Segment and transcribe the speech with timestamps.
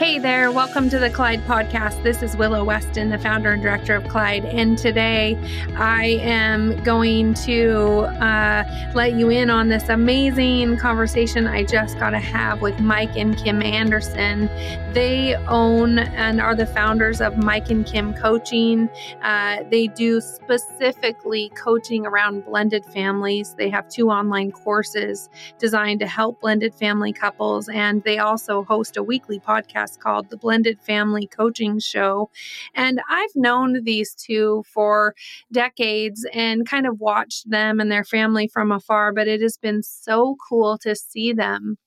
[0.00, 2.02] Hey there, welcome to the Collide podcast.
[2.02, 4.46] This is Willow Weston, the founder and director of Collide.
[4.46, 5.36] And today
[5.76, 12.10] I am going to uh, let you in on this amazing conversation I just got
[12.10, 14.48] to have with Mike and Kim Anderson.
[14.92, 18.88] They own and are the founders of Mike and Kim Coaching.
[19.22, 23.54] Uh, they do specifically coaching around blended families.
[23.56, 25.28] They have two online courses
[25.60, 30.36] designed to help blended family couples, and they also host a weekly podcast called The
[30.36, 32.28] Blended Family Coaching Show.
[32.74, 35.14] And I've known these two for
[35.52, 39.84] decades and kind of watched them and their family from afar, but it has been
[39.84, 41.78] so cool to see them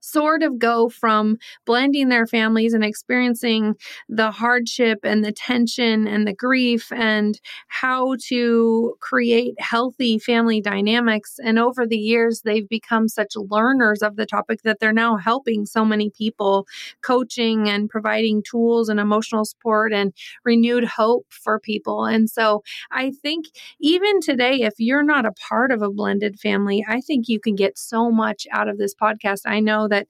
[0.00, 3.74] sort of go from blending their families and experiencing
[4.08, 11.38] the hardship and the tension and the grief and how to create healthy family dynamics.
[11.42, 15.66] And over the years, they've become such learners of the topic that they're now helping
[15.66, 16.66] so many people,
[17.02, 20.12] coaching and providing tools and emotional support and
[20.44, 22.04] renewed hope for people.
[22.04, 23.46] And so I think
[23.80, 27.54] even today, if you're not a part of a blended family, I think you can
[27.54, 29.40] get so much out of this podcast.
[29.46, 30.08] I know that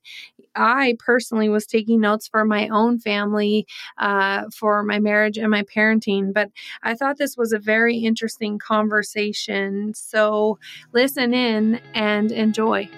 [0.55, 3.67] I personally was taking notes for my own family,
[3.97, 6.49] uh, for my marriage and my parenting, but
[6.83, 9.93] I thought this was a very interesting conversation.
[9.95, 10.57] So
[10.93, 12.89] listen in and enjoy.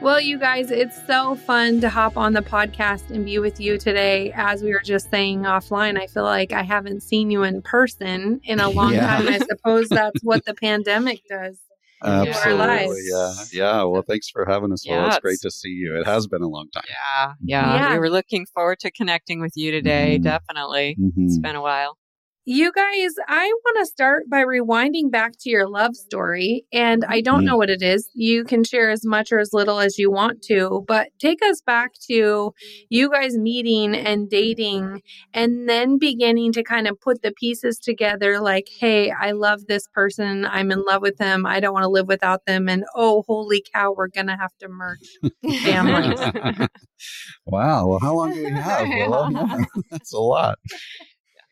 [0.00, 3.76] Well, you guys, it's so fun to hop on the podcast and be with you
[3.76, 4.32] today.
[4.34, 8.40] As we were just saying offline, I feel like I haven't seen you in person
[8.44, 9.18] in a long yeah.
[9.18, 9.28] time.
[9.28, 11.60] I suppose that's what the pandemic does.
[12.02, 12.96] Absolutely.
[13.12, 13.32] Yeah.
[13.52, 13.82] Yeah.
[13.82, 14.86] Well, thanks for having us.
[14.86, 16.00] Yeah, well, it's, it's, great to see you.
[16.00, 16.84] It has been a long time.
[16.88, 17.32] Yeah.
[17.44, 17.74] Yeah.
[17.74, 17.92] yeah.
[17.92, 20.14] We were looking forward to connecting with you today.
[20.14, 20.22] Mm-hmm.
[20.22, 20.96] Definitely.
[20.98, 21.26] Mm-hmm.
[21.26, 21.98] It's been a while.
[22.46, 26.64] You guys, I want to start by rewinding back to your love story.
[26.72, 27.46] And I don't mm.
[27.46, 28.08] know what it is.
[28.14, 31.60] You can share as much or as little as you want to, but take us
[31.60, 32.54] back to
[32.88, 35.02] you guys meeting and dating
[35.34, 39.86] and then beginning to kind of put the pieces together like, hey, I love this
[39.92, 40.46] person.
[40.46, 41.44] I'm in love with them.
[41.44, 42.70] I don't want to live without them.
[42.70, 45.18] And oh, holy cow, we're going to have to merge
[45.62, 46.18] families.
[47.44, 47.86] wow.
[47.86, 48.88] Well, how long do we have?
[49.10, 49.30] Well,
[49.90, 50.58] that's a lot.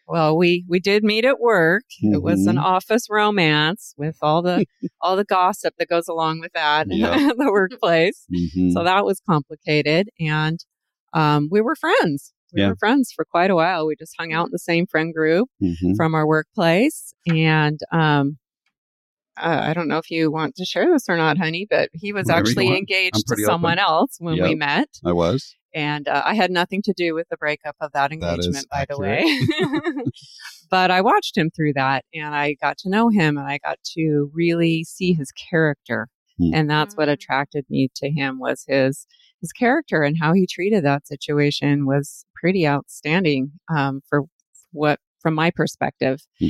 [0.08, 1.84] Well, we we did meet at work.
[2.02, 2.14] Mm-hmm.
[2.14, 2.64] It was an mm-hmm.
[2.64, 4.64] office romance with all the
[5.02, 7.36] all the gossip that goes along with that yep.
[7.36, 8.26] the workplace.
[8.34, 8.70] Mm-hmm.
[8.70, 10.58] So that was complicated, and
[11.12, 12.32] um, we were friends.
[12.54, 12.70] We yeah.
[12.70, 13.86] were friends for quite a while.
[13.86, 15.92] We just hung out in the same friend group mm-hmm.
[15.94, 18.38] from our workplace, and um,
[19.36, 22.14] uh, I don't know if you want to share this or not, honey, but he
[22.14, 23.90] was Whatever actually engaged to someone open.
[23.90, 24.48] else when yep.
[24.48, 24.88] we met.
[25.04, 25.54] I was.
[25.78, 28.80] And uh, I had nothing to do with the breakup of that engagement, that by
[28.80, 29.22] accurate.
[29.22, 30.04] the way.
[30.70, 33.78] but I watched him through that and I got to know him and I got
[33.94, 36.08] to really see his character.
[36.36, 36.50] Hmm.
[36.52, 37.12] And that's what mm.
[37.12, 39.06] attracted me to him was his
[39.40, 44.22] his character and how he treated that situation was pretty outstanding um, for
[44.72, 46.22] what from my perspective.
[46.40, 46.48] Hmm.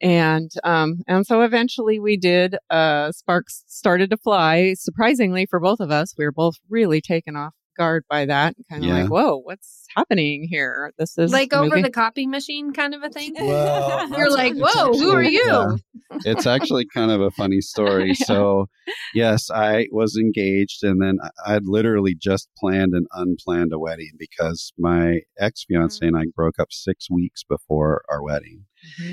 [0.00, 2.56] And um, and so eventually we did.
[2.70, 4.74] Uh, sparks started to fly.
[4.74, 8.54] Surprisingly for both of us, we were both really taken off guard by that.
[8.70, 9.02] Kind of yeah.
[9.02, 10.92] like, whoa, what's happening here?
[10.98, 13.34] This is like over the copy machine kind of a thing.
[13.40, 15.42] Well, You're like, whoa, who are you?
[15.44, 15.76] Yeah.
[16.24, 18.08] It's actually kind of a funny story.
[18.18, 18.26] yeah.
[18.26, 18.66] So,
[19.14, 24.72] yes, I was engaged, and then I'd literally just planned and unplanned a wedding because
[24.76, 26.16] my ex fiance mm-hmm.
[26.16, 28.64] and I broke up six weeks before our wedding.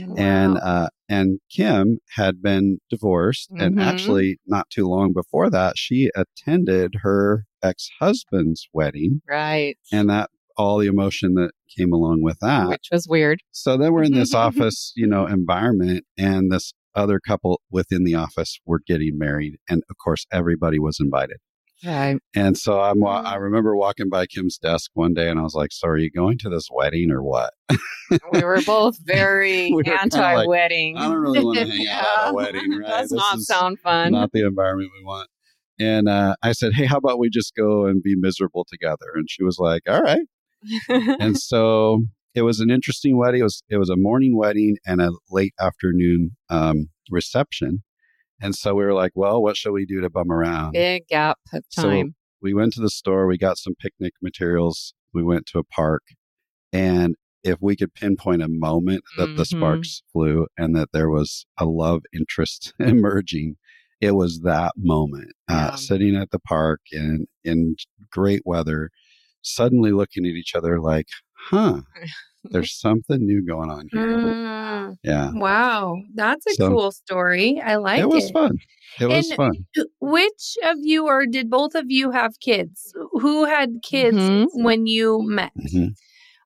[0.07, 0.16] Wow.
[0.17, 3.61] And uh, and Kim had been divorced, mm-hmm.
[3.61, 9.78] and actually not too long before that, she attended her ex husband's wedding, right?
[9.91, 13.41] And that all the emotion that came along with that, which was weird.
[13.51, 18.16] So then we're in this office, you know, environment, and this other couple within the
[18.16, 21.37] office were getting married, and of course, everybody was invited.
[21.85, 22.18] Right.
[22.35, 23.41] And so I'm, I mm.
[23.41, 26.38] remember walking by Kim's desk one day and I was like, so are you going
[26.40, 27.53] to this wedding or what?
[28.32, 30.96] we were both very we anti wedding.
[30.96, 32.88] Like, I don't really want to hang out at a wedding, right?
[32.88, 34.12] Does not sound fun.
[34.12, 35.29] Not the environment we want.
[35.79, 39.06] And uh, I said, hey, how about we just go and be miserable together?
[39.14, 40.26] And she was like, all right.
[40.90, 42.02] and so
[42.34, 43.41] it was an interesting wedding.
[43.41, 47.84] It was, it was a morning wedding and a late afternoon um, reception.
[48.41, 50.73] And so we were like, well, what shall we do to bum around?
[50.73, 52.07] Big gap of time.
[52.09, 55.63] So we went to the store, we got some picnic materials, we went to a
[55.63, 56.03] park.
[56.72, 59.37] And if we could pinpoint a moment that mm-hmm.
[59.37, 63.55] the sparks flew and that there was a love interest emerging,
[64.01, 65.31] it was that moment.
[65.49, 65.67] Uh, yeah.
[65.69, 67.75] Uh, sitting at the park in in
[68.11, 68.89] great weather,
[69.41, 71.07] suddenly looking at each other like,
[71.49, 71.81] huh,
[72.52, 74.08] there's something new going on here.
[74.17, 75.32] Mm, Yeah.
[75.34, 77.59] wow, that's a So- cool story.
[77.64, 78.03] I like it.
[78.03, 78.58] it was fun.
[78.99, 79.52] It was And fun.
[80.02, 82.94] Which of you, or did both of you have kids?
[83.14, 84.47] Who had kids Mhm.
[84.53, 85.52] when you met?
[85.58, 85.90] Mhm.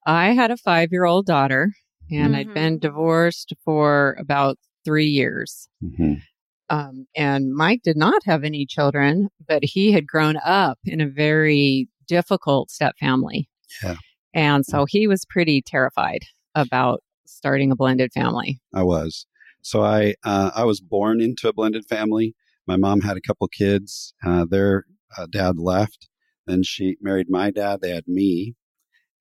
[0.06, 1.72] I had a five year old daughter,
[2.12, 2.54] and I'd Mhm.
[2.54, 5.70] been divorced for about three years.
[5.84, 6.22] Mhm.
[6.70, 11.08] Um, and Mike did not have any children, but he had grown up in a
[11.08, 13.48] very difficult step family.
[13.84, 13.96] Yeah.
[14.34, 16.22] And so he was pretty terrified
[16.56, 18.60] about starting a blended family.
[18.74, 19.26] I was.
[19.62, 22.36] So I uh, I was born into a blended family.
[22.68, 24.14] My mom had a couple kids.
[24.26, 24.86] Uh, their
[25.18, 26.08] uh, dad left.
[26.48, 27.82] Then she married my dad.
[27.82, 28.56] They had me,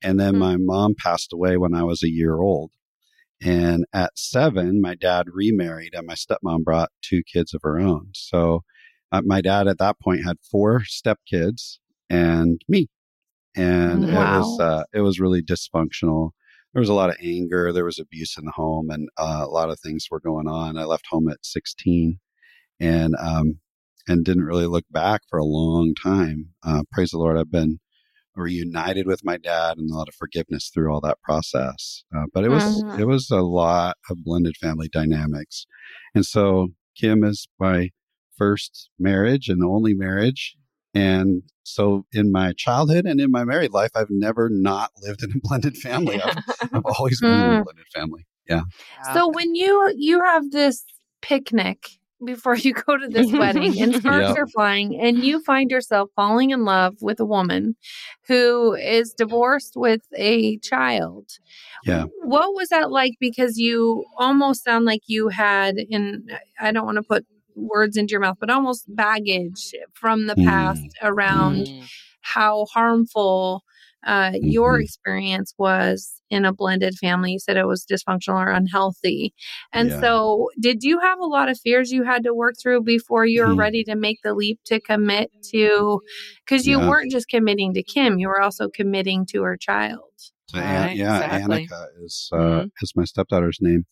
[0.02, 0.40] and then Hmm.
[0.40, 2.70] my mom passed away when I was a year old.
[3.42, 8.08] And at seven, my dad remarried, and my stepmom brought two kids of her own.
[8.14, 8.64] So
[9.12, 11.78] uh, my dad at that point had four stepkids
[12.08, 12.88] and me,
[13.56, 16.30] and it was uh, it was really dysfunctional.
[16.72, 19.50] There was a lot of anger there was abuse in the home and uh, a
[19.50, 20.78] lot of things were going on.
[20.78, 22.18] I left home at 16
[22.80, 23.58] and um
[24.08, 26.50] and didn't really look back for a long time.
[26.64, 27.78] Uh, praise the lord i've been
[28.36, 32.04] reunited with my dad and a lot of forgiveness through all that process.
[32.16, 33.00] Uh, but it was Mhm.
[33.00, 35.66] it was a lot of blended family dynamics.
[36.14, 37.90] And so kim is my
[38.36, 40.56] first marriage and only marriage
[40.94, 45.30] and so in my childhood and in my married life, I've never not lived in
[45.30, 46.20] a blended family.
[46.20, 46.36] I've,
[46.72, 47.64] I've always been in a Mm.
[47.64, 48.26] blended family.
[48.48, 48.62] Yeah.
[49.14, 50.84] So when you you have this
[51.22, 51.88] picnic
[52.24, 54.36] before you go to this wedding and sparks Yep.
[54.38, 57.76] are flying and you find yourself falling in love with a woman
[58.26, 61.28] who is divorced with a child.
[61.84, 62.04] Yeah.
[62.24, 66.26] What was that like because you almost sound like you had in
[66.60, 70.44] I don't want to put words into your mouth but almost baggage from the Mm.
[70.46, 71.68] past around
[72.22, 73.62] how harmful
[74.06, 74.84] uh, your Mhm.
[74.84, 77.32] experience was in a blended family.
[77.32, 79.34] You said it was dysfunctional or unhealthy.
[79.74, 80.00] And Yeah.
[80.00, 83.42] so, did you have a lot of fears you had to work through before you
[83.42, 83.58] were Mhm.
[83.58, 86.00] ready to make the leap to commit to?
[86.46, 86.88] Because you Yeah.
[86.88, 90.00] weren't just committing to Kim, you were also committing to her child.
[90.46, 91.66] So, An- Right, yeah, exactly.
[91.68, 93.84] Annika is uh, is my stepdaughter's name.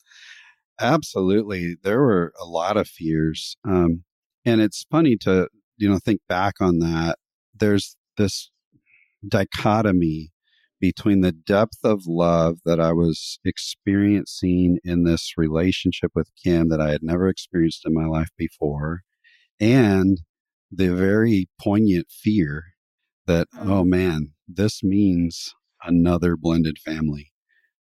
[0.80, 4.04] Absolutely, there were a lot of fears, um,
[4.44, 7.18] and it's funny to you know think back on that.
[7.58, 8.50] There's this
[9.28, 10.30] dichotomy
[10.80, 16.80] between the depth of love that I was experiencing in this relationship with Kim that
[16.80, 19.02] I had never experienced in my life before,
[19.60, 20.20] and
[20.72, 22.64] the very poignant fear
[23.26, 25.54] that oh man, this means
[25.84, 27.32] another blended family.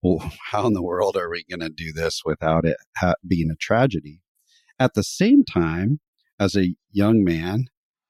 [0.06, 3.50] Well, how in the world are we going to do this without it ha- being
[3.50, 4.20] a tragedy?
[4.79, 6.00] At the same time,
[6.38, 7.67] as a young man,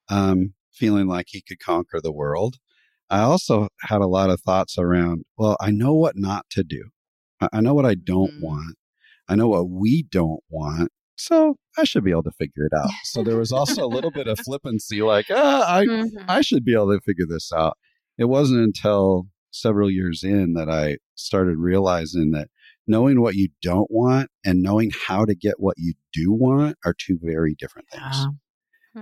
[0.08, 2.56] um, feeling like he could conquer the world,
[3.08, 6.90] I also had a lot of thoughts around, well, I know what not to do.
[7.40, 8.42] I, I know what I don't Mhm.
[8.42, 8.76] want.
[9.28, 10.90] I know what we don't want.
[11.16, 12.90] So I should be able to figure it out.
[13.04, 16.24] So there was also a little bit of flippancy, like, ah, I, Mhm.
[16.28, 17.78] I should be able to figure this out.
[18.18, 19.28] It wasn't until
[19.60, 22.48] several years in that I started realizing that
[22.86, 26.94] knowing what you don't want and knowing how to get what you do want are
[26.94, 28.04] two very different things.
[28.16, 28.26] Yeah.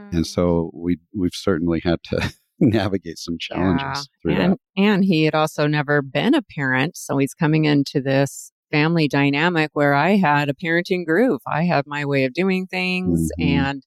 [0.01, 0.17] Mm-hmm.
[0.17, 4.59] And so we we've certainly had to navigate some challenges through and that.
[4.77, 9.71] and he had also never been a parent, so he's coming into this family dynamic
[9.75, 11.41] where I had a parenting groove.
[11.47, 13.45] I had my way of doing things, Mhm.
[13.47, 13.83] and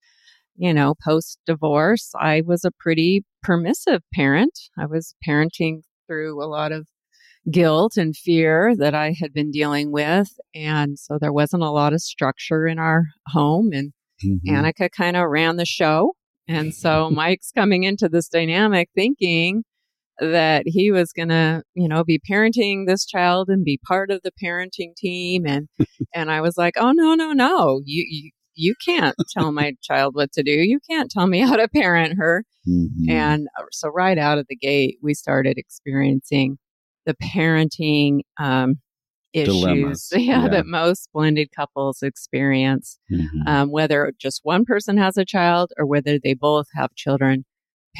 [0.60, 4.58] you know, post divorce, I was a pretty permissive parent.
[4.78, 6.88] I was parenting through a lot of
[7.52, 11.94] guilt and fear that I had been dealing with, and so there wasn't a lot
[11.94, 13.94] of structure in our home and
[14.26, 14.40] Mhm.
[14.50, 16.14] Annika kind of ran the show.
[16.48, 19.64] And so Mike's coming into this dynamic thinking
[20.20, 24.22] that he was going to, you know, be parenting this child and be part of
[24.24, 25.68] the parenting team and
[26.16, 27.82] and I was like, "Oh no, no, no.
[27.86, 30.52] You you you can't tell my child what to do.
[30.52, 33.10] You can't tell me how to parent her." Mhm.
[33.10, 36.58] And uh, so right out of the gate, we started experiencing
[37.06, 38.76] the parenting um
[39.34, 40.48] issues yeah, Yeah.
[40.50, 43.48] that most blended couples experience Mhm.
[43.48, 47.46] um, whether just one person has a child or whether they both have children,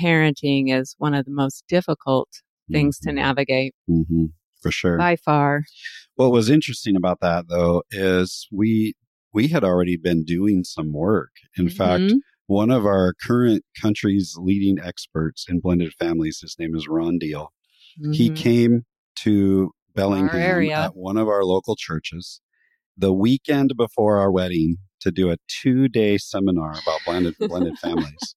[0.02, 2.30] parenting is one of the most difficult
[2.72, 3.16] things to Mhm.
[3.16, 4.32] navigate Mhm.
[4.62, 4.98] For sure.
[4.98, 5.64] by far.
[6.16, 8.96] What was interesting about that though is we
[9.34, 11.32] we had already been doing some work.
[11.58, 12.20] In fact, Mhm.
[12.48, 17.52] one of our current country's leading experts in blended families, his name is Ron Deal.
[18.14, 18.36] He Mhm.
[18.36, 18.86] came
[19.18, 22.42] to Bellingham at one of our local churches
[22.96, 28.36] the weekend before our wedding to do a two day seminar about blended blended families.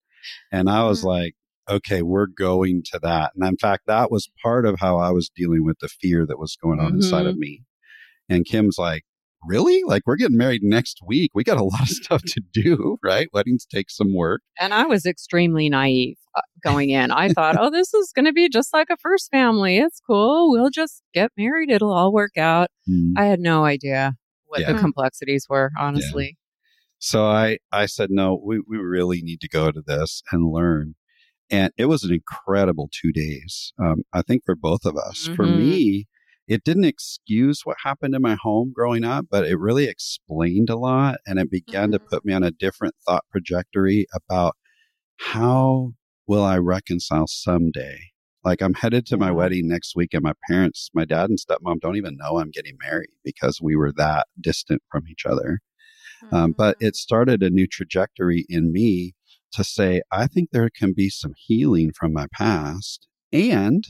[0.53, 1.07] And I was Mm.
[1.07, 1.35] like,
[1.69, 3.33] okay, we're going to that.
[3.35, 6.39] And in fact, that was part of how I was dealing with the fear that
[6.39, 6.97] was going on mm-hmm.
[6.97, 7.41] inside of mm-hmm.
[7.41, 7.63] me.
[8.29, 9.05] And Kim's like,
[9.47, 9.83] really?
[9.85, 11.31] Like, we're getting married next week.
[11.35, 13.29] We got a lot of stuff to do, right?
[13.33, 14.43] Weddings take some work.
[14.59, 17.11] And I was extremely naive uh, going in.
[17.11, 19.79] I thought, oh, this is going to be just like a first family.
[19.79, 20.51] It's cool.
[20.51, 21.71] We'll just get married.
[21.71, 22.69] It'll all work out.
[22.89, 23.13] Mm.
[23.17, 24.15] I had no idea
[24.47, 24.73] what yeah.
[24.73, 26.25] the complexities were, honestly.
[26.25, 26.35] Yeah.
[26.99, 30.97] So I, I said, no, we, we really need to go to this and learn.
[31.51, 33.73] And it was an incredible two days.
[33.83, 35.25] Um, I think for both of us.
[35.25, 35.35] Mm-hmm.
[35.35, 36.07] For me,
[36.51, 40.77] it didn't excuse what happened in my home growing up, but it really explained a
[40.77, 41.19] lot.
[41.25, 41.93] And it began mm-hmm.
[41.93, 44.57] to put me on a different thought trajectory about
[45.17, 45.93] how
[46.27, 48.01] will I reconcile someday?
[48.43, 51.79] Like I'm headed to my wedding next week, and my parents, my dad and stepmom,
[51.81, 55.61] don't even know I'm getting married because we were that distant from each other.
[56.25, 56.35] Mm-hmm.
[56.35, 56.89] Um, but mm.
[56.89, 59.15] it started a new trajectory in me
[59.53, 63.85] to say, I think there can be some healing from my past and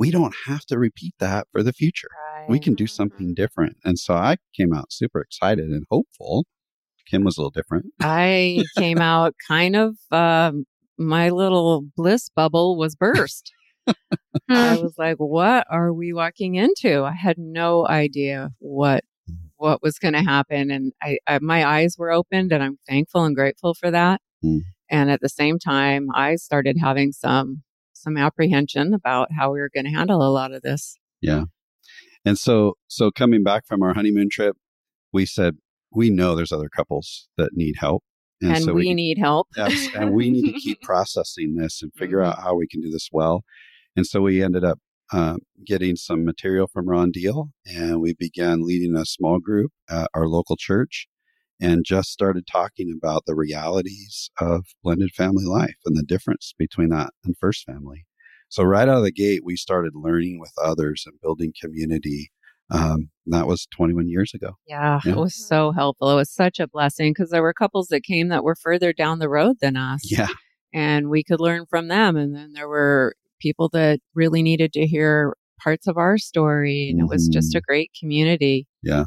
[0.00, 2.08] we don't have to repeat that for the future.
[2.34, 2.48] Right.
[2.48, 3.76] We can do something different.
[3.84, 6.46] And so I came out super excited and hopeful.
[7.06, 7.84] Kim was a little different.
[8.00, 10.52] I came out kind of, uh,
[10.96, 13.52] my little bliss bubble was burst.
[14.48, 17.02] I was like, what are we walking into?
[17.04, 19.04] I had no idea what
[19.56, 23.24] what was going to happen and I, I, my eyes were opened and I'm thankful
[23.24, 24.22] and grateful for that.
[24.42, 24.60] Mm.
[24.90, 27.62] And at the same time, I started having some
[28.00, 30.96] some apprehension about how we were going to handle a lot of this.
[31.20, 31.44] Yeah.
[32.24, 34.56] And so, so coming back from our honeymoon trip,
[35.12, 35.56] we said,
[35.92, 38.04] we know there's other couples that need help.
[38.40, 39.48] And, and so we, we, need help.
[39.56, 42.30] yes, and we need to keep processing this and figure mm-hmm.
[42.30, 43.42] out how we can do this well.
[43.96, 44.78] And so we ended up
[45.12, 50.08] uh, getting some material from Ron Deal, and we began leading a small group at
[50.14, 51.06] our local church
[51.60, 56.88] and just started talking about the realities of blended family life and the difference between
[56.90, 58.06] that and first family.
[58.48, 62.30] So, right out of the gate, we started learning with others and building community.
[62.72, 64.52] Um, that was 21 years ago.
[64.66, 66.10] Yeah, yeah, it was so helpful.
[66.10, 69.18] It was such a blessing because there were couples that came that were further down
[69.18, 70.00] the road than us.
[70.04, 70.28] Yeah.
[70.72, 72.16] And we could learn from them.
[72.16, 76.90] And then there were people that really needed to hear parts of our story.
[76.90, 77.06] And mm-hmm.
[77.06, 77.64] it was just a mm-hmm.
[77.66, 78.66] great community.
[78.82, 79.06] Yeah.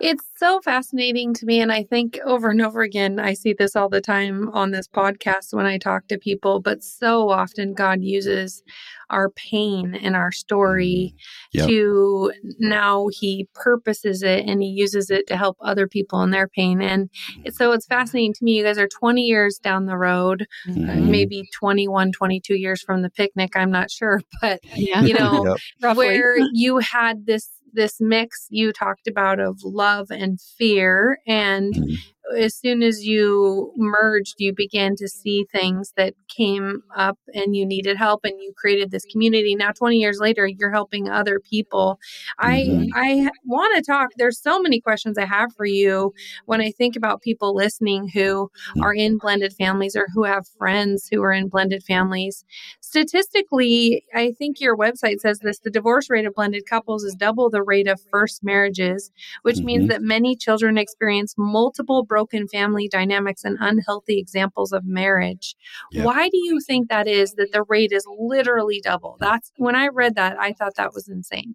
[0.00, 1.60] It's so fascinating to me.
[1.60, 4.86] And I think over and over again, I see this all the time on this
[4.86, 8.62] podcast when I talk to people, but so often God uses
[9.10, 11.14] our pain and our story
[11.56, 11.58] mm-hmm.
[11.58, 11.68] yep.
[11.68, 16.48] to now He purposes it and He uses it to help other people in their
[16.48, 16.80] pain.
[16.80, 17.10] And
[17.50, 18.58] so it's fascinating to me.
[18.58, 21.10] You guys are 20 years down the road, mm-hmm.
[21.10, 23.56] maybe 21, 22 years from the picnic.
[23.56, 25.02] I'm not sure, but yeah.
[25.02, 25.96] you know, yep.
[25.96, 31.94] where you had this this mix you talked about of love and fear and mm-hmm
[32.36, 37.64] as soon as you merged, you began to see things that came up and you
[37.64, 39.54] needed help and you created this community.
[39.54, 41.98] Now 20 years later, you're helping other people.
[42.40, 42.86] Mm-hmm.
[42.94, 44.10] I I want to talk.
[44.16, 46.12] There's so many questions I have for you
[46.46, 48.50] when I think about people listening who
[48.82, 52.44] are in blended families or who have friends who are in blended families.
[52.80, 57.50] Statistically, I think your website says this the divorce rate of blended couples is double
[57.50, 59.10] the rate of first marriages,
[59.42, 59.66] which mm-hmm.
[59.66, 65.54] means that many children experience multiple broken family dynamics and unhealthy examples of marriage.
[65.92, 66.04] Yep.
[66.04, 69.16] Why do you think that is that the rate is literally double?
[69.20, 71.54] That's when I read that, I thought that was insane.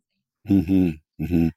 [0.50, 1.24] Mm-hmm.
[1.24, 1.48] Mm-hmm.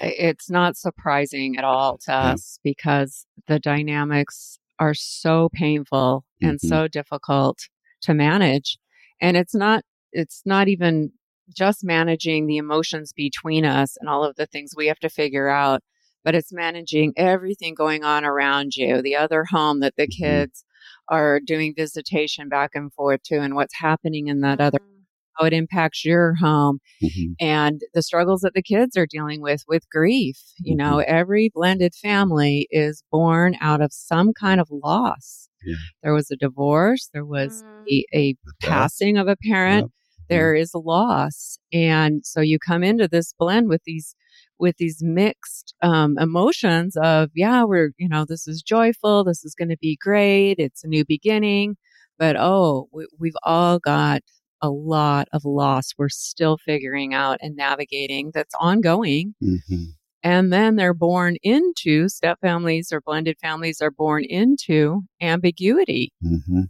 [0.00, 2.32] It's not surprising at all to yeah.
[2.32, 6.50] us because the dynamics are so painful mm-hmm.
[6.50, 7.58] and so difficult
[8.02, 8.78] to manage.
[9.20, 11.12] And it's not, it's not even
[11.54, 15.48] just managing the emotions between us and all of the things we have to figure
[15.48, 15.82] out
[16.24, 20.24] but it's managing everything going on around you, the other home that the mm-hmm.
[20.24, 20.64] kids
[21.08, 25.02] are doing visitation back and forth to, and what's happening in that other mm-hmm.
[25.38, 27.32] how it impacts your home mm-hmm.
[27.40, 30.38] and the struggles that the kids are dealing with with grief.
[30.58, 31.14] You know, mm-hmm.
[31.14, 35.48] every blended family is born out of some kind of loss.
[35.64, 35.76] Yeah.
[36.02, 37.84] There was a divorce, there was mm.
[37.90, 39.90] a, a passing of a parent, yep.
[40.28, 41.58] there is a loss.
[41.72, 44.14] And so you come into this blend with these
[44.58, 49.24] with these mixed um, emotions of, yeah, we're, you know, this is joyful.
[49.24, 50.56] This is going to be great.
[50.58, 51.76] It's a new beginning.
[52.18, 54.22] But oh, we, we've all got
[54.62, 59.34] a lot of loss we're still figuring out and navigating that's ongoing.
[59.42, 59.84] Mm-hmm.
[60.22, 66.12] And then they're born into step families or blended families are born into ambiguity.
[66.24, 66.62] Mm-hmm.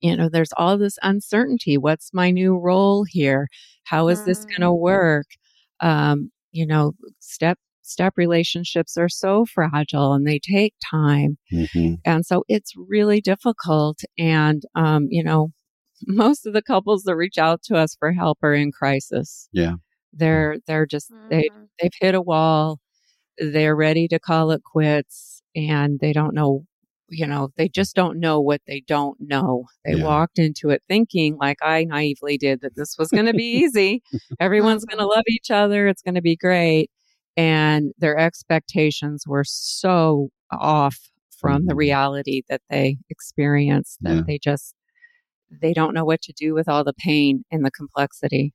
[0.00, 1.76] You know, there's all this uncertainty.
[1.76, 3.48] What's my new role here?
[3.82, 4.78] How is this going to mm.
[4.78, 5.26] work?
[5.80, 11.38] Um, you know, step step relationships are so fragile and they take time.
[11.52, 11.96] Mm-hmm.
[12.06, 14.00] And so it's really difficult.
[14.18, 15.52] And, um, you know,
[16.06, 19.48] most of the couples that reach out to us for help are in crisis.
[19.52, 19.74] Yeah.
[20.14, 21.68] They're they're just they Mhm.
[21.82, 22.80] they've hit a wall.
[23.38, 26.64] They're ready to call it quits and they don't know
[27.14, 29.66] you know, they just don't know what they don't know.
[29.84, 30.04] They Yeah.
[30.04, 34.02] walked into it thinking like I naively did that this was going to be easy.
[34.40, 35.86] Everyone's going to love each other.
[35.86, 36.90] It's going to be great.
[37.36, 40.96] And their expectations were so off
[41.40, 41.78] from the Mhm.
[41.78, 44.22] reality that they experienced that Yeah.
[44.26, 44.74] they just
[45.60, 48.52] they don't know what to do with all the pain and the complexity.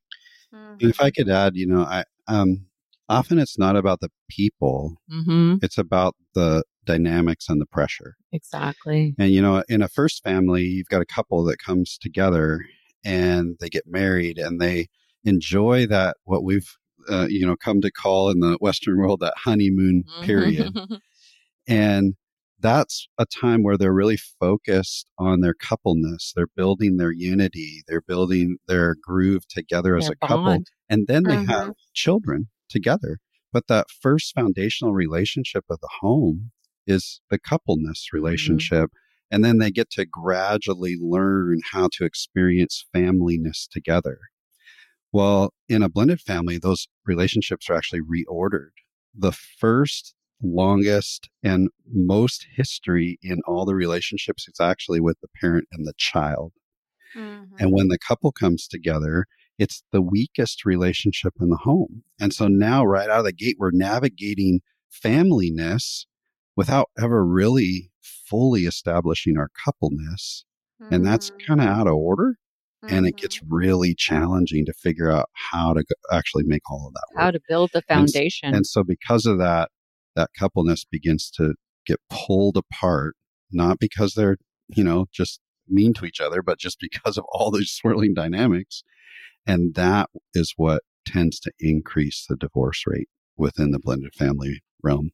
[0.51, 2.65] And if I could add, you know, I um
[3.09, 5.55] often it's not about the people, Mm-hmm.
[5.61, 8.15] it's about the dynamics and the pressure.
[8.31, 9.15] Exactly.
[9.17, 12.59] And you know, in a first family, you've got a couple that comes together
[13.03, 14.87] and they get married and they
[15.23, 16.69] enjoy that what we've
[17.09, 20.73] uh, you know come to call in the Western world that honeymoon period.
[21.67, 22.15] And
[22.59, 26.33] that's a time where they're really focused on their coupleness.
[26.35, 27.83] They're building their unity.
[27.87, 30.63] They're building their groove together as Their a couple.
[30.89, 31.47] And then they Mhm.
[31.47, 33.19] have children together.
[33.53, 36.51] But that first foundational relationship of the home
[36.89, 38.89] is the coupleness relationship.
[39.31, 44.17] And then they get to gradually learn how to experience familyness together.
[45.11, 48.71] Well, in a blended family, those relationships are actually reordered.
[49.15, 55.67] The first, longest, and most history in all the relationships is actually with the parent
[55.71, 56.53] and the child.
[57.15, 57.55] Mm-hmm.
[57.59, 59.25] And when the couple comes together,
[59.57, 62.03] it's the weakest relationship in the home.
[62.19, 64.61] And so now, right out of the gate, we're navigating
[65.03, 66.05] familyness
[66.59, 70.45] without ever really fully establishing our coupleness.
[70.91, 71.47] And that's Mm-hmm.
[71.47, 72.35] kind of out of order.
[72.89, 76.93] And it gets really challenging to figure out how to go- actually make all of
[76.93, 77.23] that work.
[77.23, 78.53] How to build the And foundation.
[78.55, 79.69] And so because of that,
[80.17, 81.53] that coupleness begins to
[81.85, 83.15] get pulled apart,
[83.51, 84.37] not because they're,
[84.67, 88.83] you know, just mean to each other, but just because of all these swirling dynamics.
[89.47, 95.11] And that is what tends to increase the divorce rate within the blended family realm.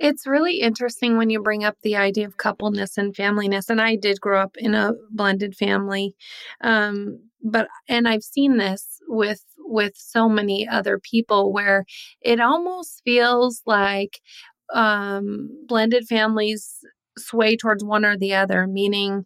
[0.00, 3.68] It's really interesting when you bring up the idea of coupleness and familyness.
[3.68, 6.16] And I did grow up in a blended family,
[6.62, 11.84] um, but and I've seen this with with so many other people where
[12.22, 14.20] it almost feels like
[14.74, 16.78] um, blended families
[17.20, 19.24] sway towards one or the other, meaning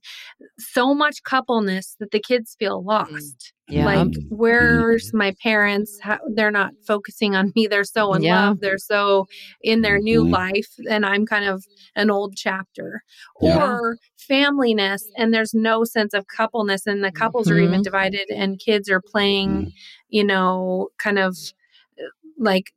[0.58, 3.52] so much coupleness that the kids feel lost.
[3.68, 3.86] yeah.
[3.86, 4.26] Like, Mhm.
[4.28, 5.98] where's my parents?
[6.02, 7.66] How, they're not focusing on me.
[7.66, 8.48] They're so in Yeah.
[8.50, 8.60] love.
[8.60, 9.26] They're so
[9.62, 10.32] in their new Mhm.
[10.32, 10.68] life.
[10.90, 13.02] And I'm kind of an old chapter.
[13.40, 13.64] Yeah.
[13.64, 13.96] Or
[14.30, 16.86] familyness, and there's no sense of coupleness.
[16.86, 17.84] And the couples are even Mhm.
[17.84, 19.72] divided, and kids are playing,
[20.08, 21.36] you know, kind of
[22.38, 22.72] like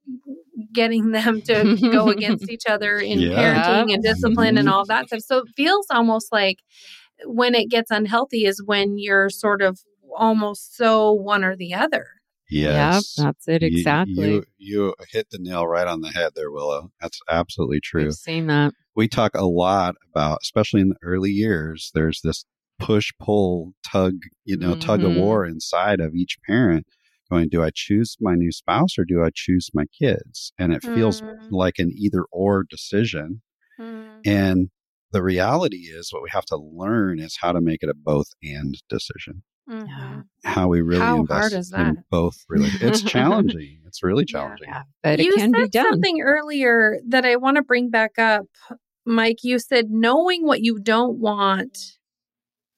[0.74, 3.38] getting them to go against each other in Yeah.
[3.64, 4.72] parenting and discipline and Mhm.
[4.72, 5.22] all that stuff.
[5.22, 6.58] So it feels almost like
[7.26, 9.80] when it gets unhealthy is when you're sort of
[10.16, 12.08] almost so one or the other.
[12.50, 13.16] Yes.
[13.18, 14.30] Yep, that's it exactly.
[14.30, 16.92] You, you hit the nail right on the head there, Willow.
[17.02, 18.06] That's absolutely true.
[18.06, 18.74] We've seen that.
[18.96, 22.46] we talk a lot about, especially in the early years, there's this
[22.80, 24.14] push pull tug,
[24.46, 25.18] you know, tug of Mhm.
[25.18, 26.86] war inside of each parent
[27.30, 30.52] going, do I choose my new spouse or do I choose my kids?
[30.58, 31.38] And it feels Mm.
[31.52, 33.42] like an either or decision.
[34.26, 34.70] And
[35.12, 38.28] the reality is what we have to learn is how to make it a both
[38.44, 39.44] and decision.
[39.70, 40.26] Mhm.
[40.44, 42.38] How we really How invest hard is in both.
[42.50, 43.02] Really, it's
[43.56, 43.82] challenging.
[43.86, 44.40] It's really Yeah.
[44.40, 44.68] challenging.
[44.70, 45.86] Yeah, but you it can said be done.
[45.86, 48.46] something earlier that I want to bring back up,
[49.06, 49.44] Mike.
[49.44, 51.78] You said knowing what you don't want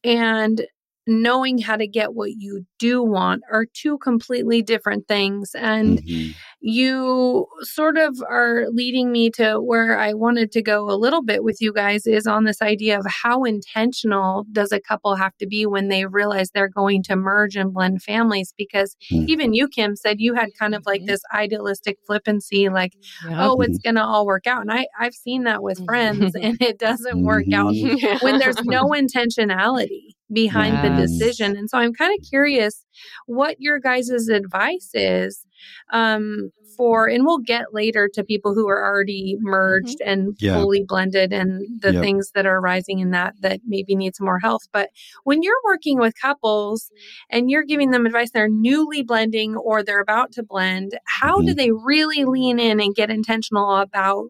[0.03, 0.65] and
[1.09, 5.51] knowing how to get what you do want are two completely different things.
[5.55, 6.35] And Mhm.
[6.61, 11.43] you sort of are leading me to where I wanted to go a little bit
[11.43, 15.47] with you guys is on this idea of how intentional does a couple have to
[15.47, 19.25] be when they realize they're going to merge and blend families because Mhm.
[19.29, 22.93] even you Kim said you had kind of like this idealistic flippancy like
[23.23, 23.37] Yep.
[23.39, 26.57] oh it's going to all work out and I I've seen that with friends and
[26.61, 27.73] it doesn't work out
[28.21, 31.55] when there's no intentionality behind the decision.
[31.57, 32.85] And so I'm kind of curious
[33.25, 35.45] what your guys' advice is
[35.91, 40.53] um, for, and we'll get later to people who are already merged and Yeah.
[40.53, 42.01] fully blended and the Yep.
[42.01, 44.63] things that are arising in that that maybe need some more health.
[44.71, 44.89] But
[45.23, 46.91] when you're working with couples
[47.29, 51.53] and you're giving them advice, they're newly blending or they're about to blend, how do
[51.53, 51.55] Mhm.
[51.55, 54.27] they really lean in and get intentional about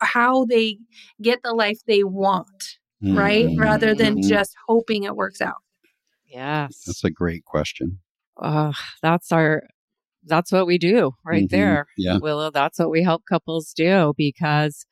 [0.00, 0.78] how they
[1.22, 2.79] get the life they want?
[3.02, 3.46] Right?
[3.46, 3.58] Mhm.
[3.58, 4.28] Rather than Mhm.
[4.28, 5.56] just hoping it works out.
[6.26, 6.84] Yes.
[6.86, 8.00] That's a great question.
[8.36, 9.64] Uh, that's our
[10.26, 11.50] that's what we do right Mhm.
[11.50, 11.86] there.
[11.96, 12.18] Yeah.
[12.18, 14.84] Willow, that's what we help couples do because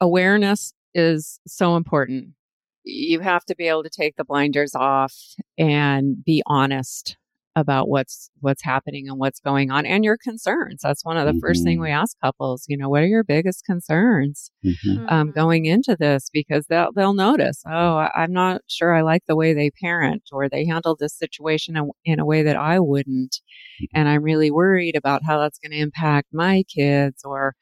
[0.00, 2.34] awareness is so important.
[2.82, 5.14] you have to be able to take the blinders off
[5.58, 7.18] and be honest
[7.56, 11.32] about what's what's happening and what's going on and your concerns that's one of the
[11.32, 11.40] mm-hmm.
[11.40, 11.84] first thing mm-hmm.
[11.84, 15.06] we ask couples you know what are your biggest concerns mm-hmm.
[15.08, 15.38] um, mm-hmm.
[15.38, 19.52] going into this because they'll they'll notice oh i'm not sure i like the way
[19.52, 23.40] they parent or they handle this situation in, in a way that i wouldn't
[23.82, 23.98] mm-hmm.
[23.98, 27.54] and i'm really worried about how that's going to impact my kids or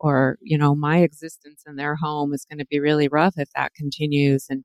[0.00, 3.48] or you know my existence in their home is going to be really rough if
[3.54, 4.64] that continues and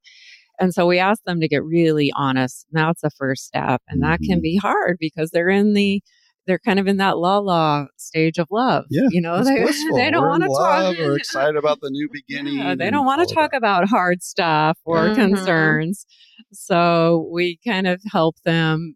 [0.61, 2.67] and so we ask them to get really honest.
[2.71, 3.81] And that's the first step.
[3.87, 4.41] And that can mm-hmm.
[4.41, 6.03] be hard because they're in the,
[6.45, 8.85] they're kind of in that la la stage of love.
[8.91, 10.97] Yeah, you know, they, they don't want to talk.
[10.97, 12.59] We're excited about the new beginning.
[12.59, 15.15] Yeah, they don't want to talk about hard stuff or mm-hmm.
[15.15, 16.05] concerns.
[16.53, 18.95] So we kind of help them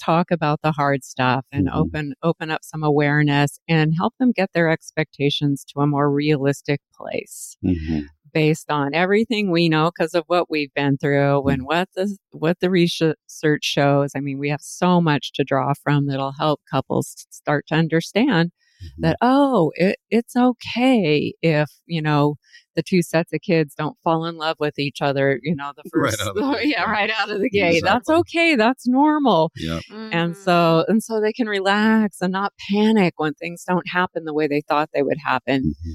[0.00, 1.76] talk about the hard stuff and mm-hmm.
[1.76, 6.80] open open up some awareness and help them get their expectations to a more realistic
[6.96, 7.56] place.
[7.64, 11.66] Mm-hmm based on everything we know because of what we've been through and mm.
[11.66, 13.16] what the what the research
[13.62, 14.12] shows.
[14.16, 18.52] I mean, we have so much to draw from that'll help couples start to understand
[18.82, 19.02] mm-hmm.
[19.02, 22.36] that oh, it, it's okay if you know
[22.76, 25.38] the two sets of kids don't fall in love with each other.
[25.42, 27.78] You know, the first right the yeah, right out of the gate.
[27.78, 27.88] Exactly.
[27.90, 28.54] That's okay.
[28.56, 29.50] That's normal.
[29.56, 29.82] Yep.
[29.90, 30.08] Mm-hmm.
[30.12, 34.34] And so and so they can relax and not panic when things don't happen the
[34.34, 35.74] way they thought they would happen.
[35.74, 35.92] Mm-hmm.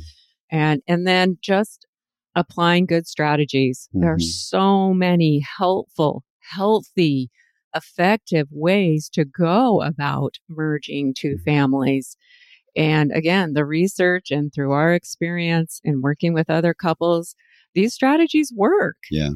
[0.51, 1.85] And and then just
[2.35, 3.87] applying good strategies.
[3.89, 4.01] Mm-hmm.
[4.01, 4.23] There are mm-hmm.
[4.23, 7.29] so many helpful, healthy,
[7.75, 11.43] effective ways to go about merging two mm-hmm.
[11.43, 12.17] families.
[12.75, 17.35] And again, the research and through our experience in working with other couples,
[17.73, 18.97] these strategies work.
[19.09, 19.29] Yeah.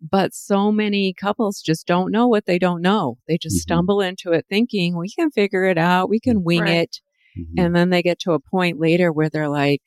[0.00, 3.18] But so many couples just don't know what they don't know.
[3.26, 3.74] They just mm-hmm.
[3.74, 6.76] stumble into it thinking, we can figure it out, we can wing right.
[6.78, 7.00] it.
[7.38, 7.64] Mm-hmm.
[7.64, 9.82] And then they get to a point later where they're like,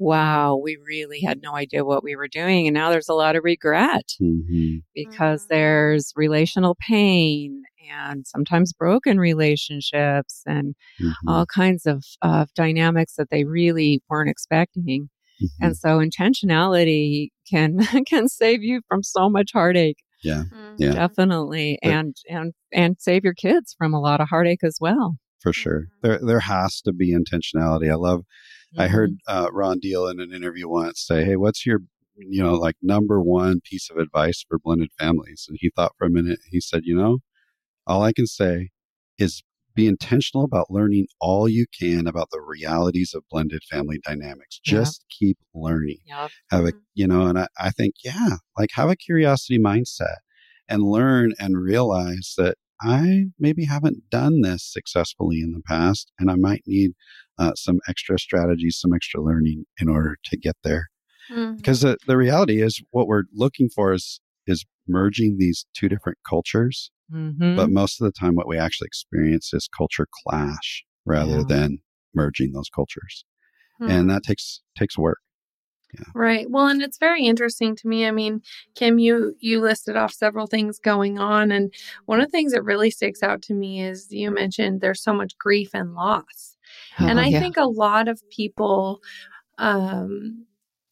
[0.00, 2.66] wow, we really had no idea what we were doing.
[2.66, 4.78] And now there's a lot of regret mm-hmm.
[4.94, 5.54] because mm-hmm.
[5.54, 11.28] there's relational pain and sometimes broken relationships and mm-hmm.
[11.28, 15.10] all kinds of, of dynamics that they really weren't expecting.
[15.42, 15.64] Mm-hmm.
[15.66, 19.98] And so intentionality can can save you from so much heartache.
[20.22, 20.44] Yeah.
[20.52, 20.74] Mm-hmm.
[20.78, 20.92] Yeah.
[20.92, 21.78] Definitely.
[21.82, 25.16] But, and and and save your kids from a lot of heartache as well.
[25.40, 25.80] For sure.
[25.80, 26.08] Mm-hmm.
[26.08, 27.90] There there has to be intentionality.
[27.90, 28.24] I love
[28.72, 28.80] Mm-hmm.
[28.80, 31.80] I heard uh, Ron Deal in an interview once say, "Hey, what's your
[32.16, 36.06] you know like number one piece of advice for blended families?" And he thought for
[36.06, 36.40] a minute.
[36.50, 37.18] He said, "You know,
[37.86, 38.70] all I can say
[39.18, 39.42] is
[39.74, 44.60] be intentional about learning all you can about the realities of blended family dynamics.
[44.62, 45.98] Just keep learning.
[46.06, 46.30] Yep.
[46.50, 46.78] Have a, mm-hmm.
[46.94, 50.16] you know, and I, I think, yeah, like have a curiosity mindset
[50.68, 56.30] and learn and realize that I maybe haven't done this successfully in the past and
[56.30, 56.92] I might need
[57.40, 60.90] uh, some extra strategies, some extra learning in order to get there.
[61.32, 61.56] Mm-hmm.
[61.56, 66.18] Because the, the reality is, what we're looking for is is merging these two different
[66.28, 66.90] cultures.
[67.12, 67.56] Mm-hmm.
[67.56, 71.44] But most of the time, what we actually experience is culture clash rather yeah.
[71.48, 71.78] than
[72.14, 73.24] merging those cultures,
[73.80, 73.90] mm-hmm.
[73.90, 75.18] and that takes takes work.
[75.94, 76.04] Yeah.
[76.14, 76.48] Right.
[76.48, 78.06] Well, and it's very interesting to me.
[78.06, 78.42] I mean,
[78.74, 81.72] Kim, you you listed off several things going on, and
[82.04, 85.14] one of the things that really sticks out to me is you mentioned there's so
[85.14, 86.56] much grief and loss
[86.98, 87.40] and oh, I yeah.
[87.40, 89.00] think a lot of people
[89.58, 90.46] um,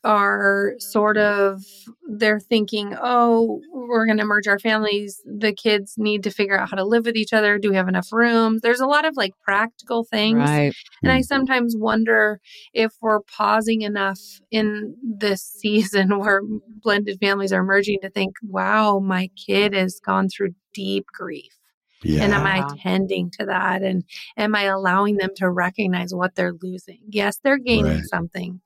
[0.04, 1.62] are sort of
[2.08, 5.20] they're thinking, oh, we're going to merge our families.
[5.26, 7.58] The kids need to figure out how to live with each other.
[7.58, 8.62] Do we have enough rooms?
[8.62, 10.38] There's a lot of like practical things.
[10.38, 10.72] Right.
[11.02, 12.40] And I sometimes wonder
[12.72, 16.42] if we're pausing enough in this season where
[16.82, 21.57] blended families are merging to think, wow, my kid has gone through deep grief.
[22.02, 22.22] Yeah.
[22.22, 23.82] And am I tending to that?
[23.82, 24.04] And
[24.36, 27.00] am I allowing them to recognize what they're losing?
[27.08, 28.04] Yes, they're gaining right.
[28.04, 28.60] something,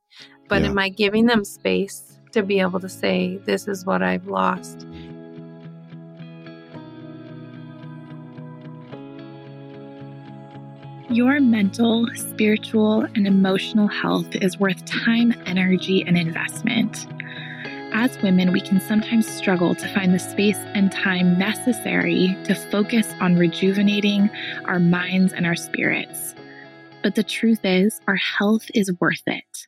[0.48, 0.68] but yeah.
[0.68, 4.86] am I giving them space to be able to say, this is what I've lost?
[11.08, 17.06] Your mental, spiritual, and emotional health is worth time, energy, and investment
[17.92, 23.12] as women, we can sometimes struggle to find the space and time necessary to focus
[23.20, 24.30] on rejuvenating
[24.64, 26.34] our minds and our spirits.
[27.02, 29.66] But the truth is, our health is worth it.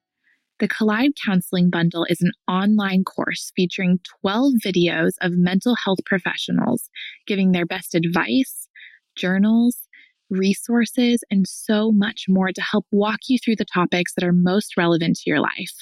[0.61, 6.89] The Collide Counseling Bundle is an online course featuring 12 videos of mental health professionals
[7.27, 8.69] giving their best advice,
[9.17, 9.84] journals,
[10.31, 14.77] resources, and so much more to help walk you through the topics that are most
[14.77, 15.73] relevant to your life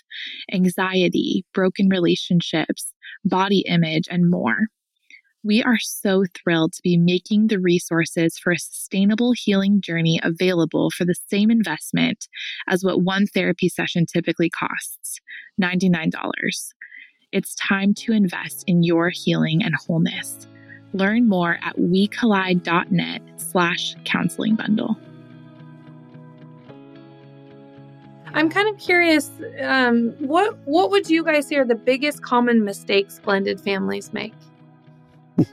[0.52, 2.92] anxiety, broken relationships,
[3.24, 4.68] body image, and more.
[5.44, 10.90] We are so thrilled to be making the resources for a sustainable healing journey available
[10.90, 12.28] for the same investment
[12.68, 15.18] as what one therapy session typically costs
[15.60, 16.12] $99.
[17.32, 20.46] it's time to invest in your healing and wholeness.
[20.92, 24.96] Learn more at wecollide.net slash counseling bundle.
[28.34, 32.64] I'm kind of curious, um, what what would you guys say are the biggest common
[32.64, 34.32] mistakes blended families make?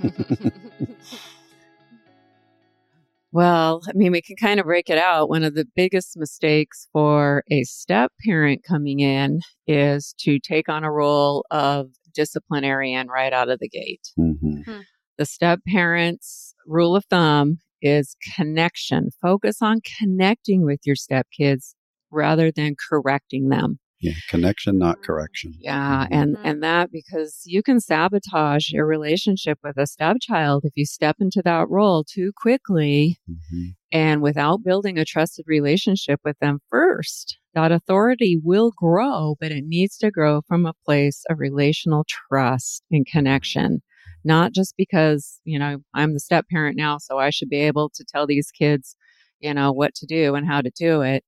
[3.32, 5.30] well, I mean, we can kind of break it out.
[5.30, 10.84] One of the biggest mistakes for a step parent coming in is to take on
[10.86, 14.08] a role of disciplinarian right out of the gate.
[14.18, 14.62] Mm-hmm.
[14.72, 14.80] Hmm.
[15.20, 19.10] The step parent's rule of thumb is connection.
[19.22, 21.76] Focus on connecting with your step kids
[22.10, 23.80] rather than correcting them.
[24.00, 25.56] Yeah, connection, not correction.
[25.60, 26.14] Yeah, mm-hmm.
[26.14, 31.18] and and that because you can sabotage your relationship with a stepchild if you step
[31.20, 33.72] into that role too quickly mm-hmm.
[33.92, 37.38] and without building a trusted relationship with them first.
[37.56, 42.84] That authority will grow, but it needs to grow from a place of relational trust
[42.90, 43.82] and connection.
[44.24, 47.90] Not just because, you know, I'm the step parent now, so I should be able
[47.96, 48.96] to tell these kids,
[49.40, 51.24] you know, what to do and how to do it.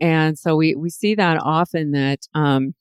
[0.00, 2.74] And so we, we see that often that, um,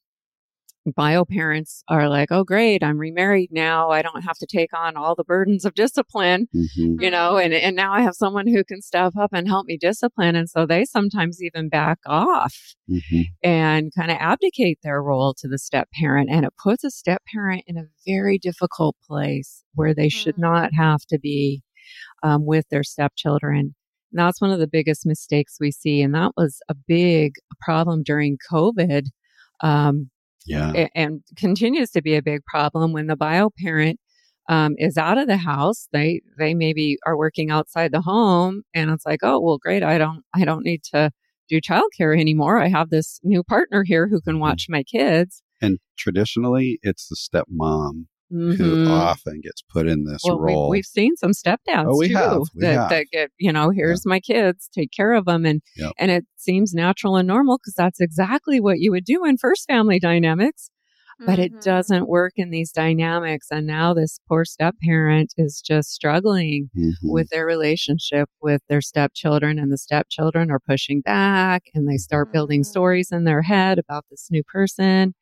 [0.96, 3.90] bio parents are like, oh, great, I'm remarried now.
[3.90, 7.02] I don't have to take on all the burdens of discipline, mm-hmm.
[7.02, 9.78] you know, and, and now I have someone who can step up and help me
[9.78, 10.36] discipline.
[10.36, 12.56] And so they sometimes even back off
[12.90, 13.22] mm-hmm.
[13.44, 16.30] and kind of abdicate their role to the step parent.
[16.32, 20.18] And it puts a step parent in a very difficult place where they mm-hmm.
[20.18, 21.64] should not have to be
[22.24, 23.76] um, with their stepchildren.
[24.12, 26.02] And that's one of the biggest mistakes we see.
[26.02, 29.08] And that was a big problem during COVID.
[29.62, 30.10] Um,
[30.48, 30.88] yeah.
[30.96, 34.00] And continues to be a big problem when the bio parent
[34.50, 35.88] um, is out of the house.
[35.92, 39.84] They they maybe are working outside the home, and it's like, oh well, great.
[39.84, 41.12] I don't I don't need to
[41.50, 42.62] do childcare anymore.
[42.62, 44.42] I have this new partner here who can mm-hmm.
[44.42, 45.44] watch my kids.
[45.62, 48.52] And traditionally, it's the stepmom mm-hmm.
[48.52, 50.70] who often gets put in this well, role.
[50.70, 52.42] We, have seen some stepdads oh, we too have.
[52.56, 52.90] We that, have.
[52.90, 54.10] that get, you know, here's yeah.
[54.10, 55.46] my kids, take care of them.
[55.46, 55.94] And, yep.
[55.98, 59.68] and it seems natural and normal because that's exactly what you would do in first
[59.68, 60.70] family dynamics.
[61.20, 61.58] But mm-hmm.
[61.58, 63.48] it doesn't work in these dynamics.
[63.50, 67.12] And now this poor step parent is just struggling mm-hmm.
[67.12, 72.32] with their relationship with their stepchildren, and the stepchildren are pushing back and they start
[72.32, 72.70] building mm-hmm.
[72.70, 75.16] stories in their head about this new person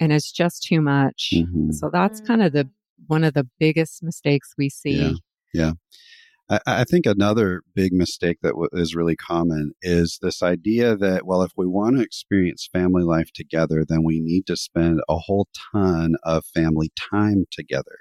[0.00, 1.30] and it's just too much.
[1.32, 1.72] Mm-hmm.
[1.72, 2.68] So that's kind of the
[3.06, 4.96] one of the biggest mistakes we see.
[4.96, 5.12] Yeah.
[5.52, 5.72] yeah.
[6.50, 11.26] I, I think another big mistake that w- is really common is this idea that,
[11.26, 15.16] well, if we want to experience family life together, then we need to spend a
[15.16, 17.98] whole ton of family time together.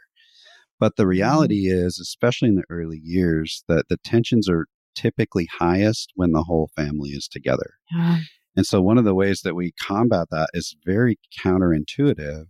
[0.79, 1.09] But the mm-hmm.
[1.09, 1.85] reality mm-hmm.
[1.85, 6.71] is, especially in the early years, that the tensions are typically highest when the whole
[6.75, 7.75] family is together.
[7.91, 8.19] Yeah.
[8.59, 12.43] And so one of the ways that we combat that is very counterintuitive.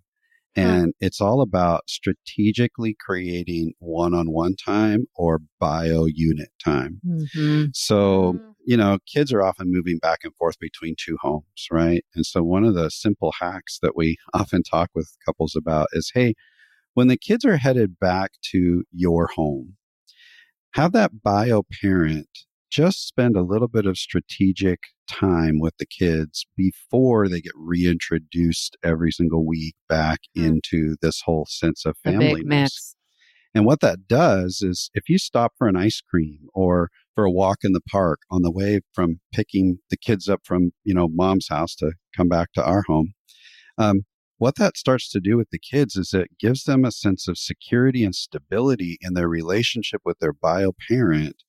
[0.56, 7.00] And it's all about strategically creating one on one time or bio unit time.
[7.08, 7.66] Mm-hmm.
[7.76, 8.54] So, mm.
[8.66, 12.04] you know, kids are often moving back and forth between two homes, right?
[12.16, 16.12] And so, one of the simple hacks that we often talk with couples about is
[16.16, 16.34] hey,
[16.96, 19.76] when the kids are headed back to your home,
[20.74, 22.28] have that bio parent
[22.70, 28.78] just spend a little bit of strategic time with the kids before they get reintroduced
[28.84, 30.46] every single week back mm.
[30.46, 32.44] into this whole sense of family.
[33.56, 37.32] And what that does is if you stop for an ice cream or for a
[37.32, 41.08] walk in the park on the way from picking the kids up from, you know,
[41.12, 43.14] mom's house to come back to our home,
[43.80, 44.02] um,
[44.38, 47.38] what that starts to do with the kids is it gives them a sense of
[47.38, 51.44] security and stability in their relationship with their bio parent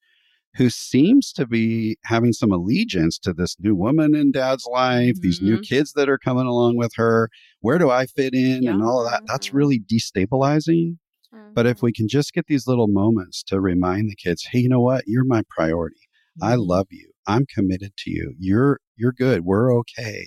[0.57, 5.23] who seems to be having some allegiance to this new woman in dad's life, mm-hmm.
[5.23, 5.63] these new mm-hmm.
[5.63, 7.31] kids that are coming along with her.
[7.61, 8.73] Where do I fit in yeah.
[8.73, 9.23] and all of that?
[9.27, 9.57] That's mm-hmm.
[9.57, 10.97] really destabilizing.
[11.33, 11.55] Mm-hmm.
[11.55, 11.87] But if mm-hmm.
[11.87, 15.05] we can just get these little moments to remind the kids, hey, you know what?
[15.07, 16.09] You're my priority.
[16.43, 16.63] I mm-hmm.
[16.63, 17.11] love you.
[17.27, 18.35] I'm committed to you.
[18.39, 19.45] You're you're good.
[19.45, 20.27] We're okay.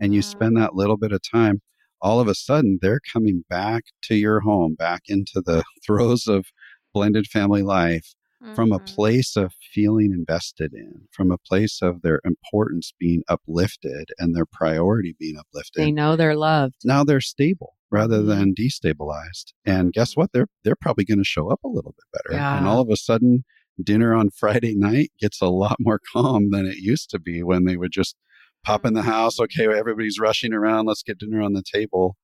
[0.00, 1.60] And you spend that little bit of time,
[2.00, 6.46] all of a sudden they're coming back to your home, back into the throes of
[6.92, 8.54] blended family life mm-hmm.
[8.54, 8.94] from a mm-hmm.
[8.94, 14.46] place of feeling invested in, from a place of their importance being uplifted and their
[14.46, 15.82] priority being uplifted.
[15.82, 16.74] They know they're loved.
[16.84, 18.28] Now they're stable rather mm-hmm.
[18.28, 19.52] than destabilized.
[19.64, 20.30] And guess what?
[20.32, 22.36] They're they're probably going to show up a little bit better.
[22.36, 22.58] Yeah.
[22.58, 23.44] And all of a sudden
[23.82, 27.64] dinner on Friday night gets a lot more calm than it used to be when
[27.64, 28.16] they would just
[28.64, 29.36] pop in the house.
[29.36, 29.62] Mm-hmm.
[29.62, 30.86] Okay, everybody's rushing around.
[30.86, 32.16] Let's get dinner on the table.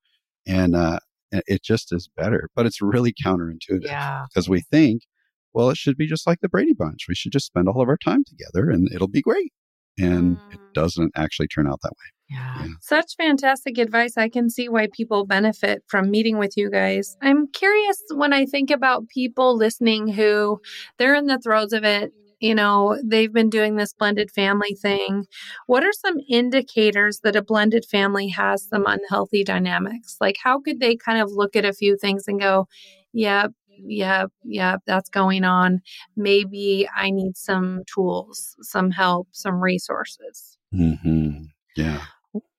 [0.47, 1.01] And uh,
[1.33, 2.49] it just is better.
[2.55, 3.81] But it's really counterintuitive
[4.29, 4.51] because yeah.
[4.51, 5.03] we think
[5.57, 7.07] well, it should be just like the Brady Bunch.
[7.09, 9.55] We should just spend all of our time together and it'll be great.
[9.99, 10.53] And mm.
[10.53, 12.37] it doesn't actually turn out that way.
[12.37, 12.67] Yeah.
[12.83, 14.19] Such fantastic advice.
[14.19, 17.17] I can see why people benefit from meeting with you guys.
[17.23, 20.61] I'm curious when I think about people listening who
[20.99, 22.13] they're in the throes of it.
[22.39, 25.25] You know, they've been doing this blended family thing.
[25.69, 30.19] What are some indicators that a blended family has some unhealthy dynamics?
[30.21, 32.67] Like, how could they kind of look at a few things and go,
[33.15, 35.81] yep, yep, yep, that's going on.
[36.17, 40.59] Maybe I need some tools, some help, some resources.
[40.75, 41.45] Mm-hmm.
[41.77, 42.03] Yeah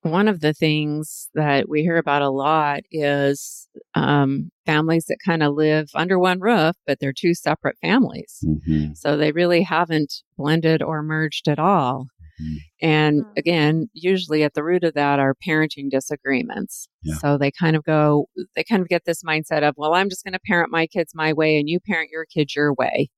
[0.08, 5.44] one of the things that we hear about a lot is um, families that kind
[5.44, 8.44] of live under one roof, but they're two separate families.
[8.46, 8.94] Mm-hmm.
[8.94, 12.08] So they really haven't blended or merged at all.
[12.42, 12.58] Mm-hmm.
[12.82, 13.32] And hmm.
[13.38, 16.88] again, usually at the root of that are parenting disagreements.
[17.04, 17.16] Yeah.
[17.16, 20.24] So they kind of go, they kind of get this mindset of, well, I'm just
[20.24, 23.10] going to parent my kids my way and you parent your kids your way.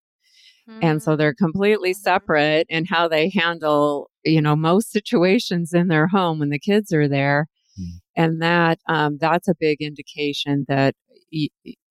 [0.82, 2.04] And so they're completely mm-hmm.
[2.04, 6.94] separate in how they handle, you know, most situations in their home when the kids
[6.94, 7.48] are there.
[7.80, 7.86] Mm.
[8.16, 10.94] And that, um, that's a big indication that
[11.34, 11.48] y-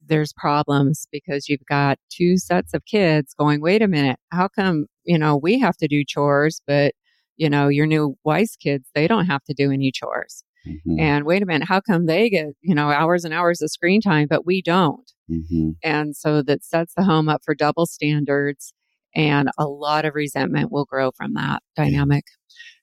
[0.06, 4.86] there's problems because you've got two sets of kids going, wait a minute, how come,
[5.04, 6.94] you know, we have to do chores, but,
[7.38, 10.44] you know, your new wise kids, they don't have to do any chores.
[10.66, 11.00] Mm-hmm.
[11.00, 14.02] And wait a minute, how come they get, you know, hours and hours of screen
[14.02, 15.10] time, but we don't?
[15.30, 15.70] Mm-hmm.
[15.82, 18.74] And so that sets the home up for double standards
[19.14, 22.24] and a lot of resentment will grow from that dynamic.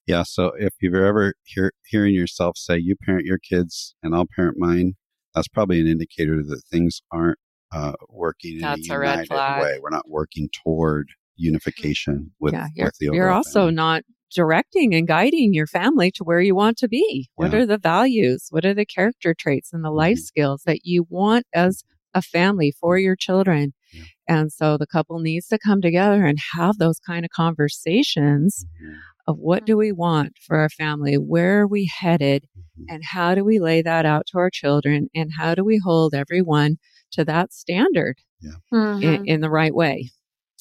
[0.07, 0.23] Yeah.
[0.23, 4.57] So if you've ever hear, hearing yourself say, you parent your kids and I'll parent
[4.57, 4.93] mine,
[5.33, 7.39] that's probably an indicator that things aren't
[7.73, 9.79] uh, working that's in a, a united way.
[9.81, 14.03] We're not working toward unification with, yeah, you're, with the You're also not
[14.35, 17.29] directing and guiding your family to where you want to be.
[17.35, 18.47] What are the values?
[18.49, 20.23] What are the character traits and the life mm-hmm.
[20.23, 23.73] skills that you want as a family for your children?
[23.91, 24.03] Yeah.
[24.27, 28.95] And so the couple needs to come together and have those kind of conversations mm-hmm.
[29.27, 31.15] of what do we want for our family?
[31.15, 32.43] Where are we headed?
[32.43, 32.93] Mm-hmm.
[32.93, 35.09] And how do we lay that out to our children?
[35.15, 36.77] And how do we hold everyone
[37.13, 38.51] to that standard yeah.
[38.73, 39.03] mm-hmm.
[39.03, 40.09] in, in the right way?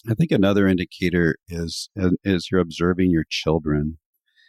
[0.09, 1.89] I think another indicator is
[2.25, 3.99] is you're observing your children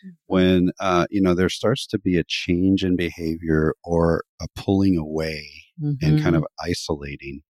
[0.05, 0.09] mm-hmm.
[0.25, 4.97] when uh, you know there starts to be a change in behavior or a pulling
[4.97, 5.49] away
[5.81, 5.93] mm-hmm.
[6.05, 6.43] and kind mm-hmm.
[6.43, 7.41] of isolating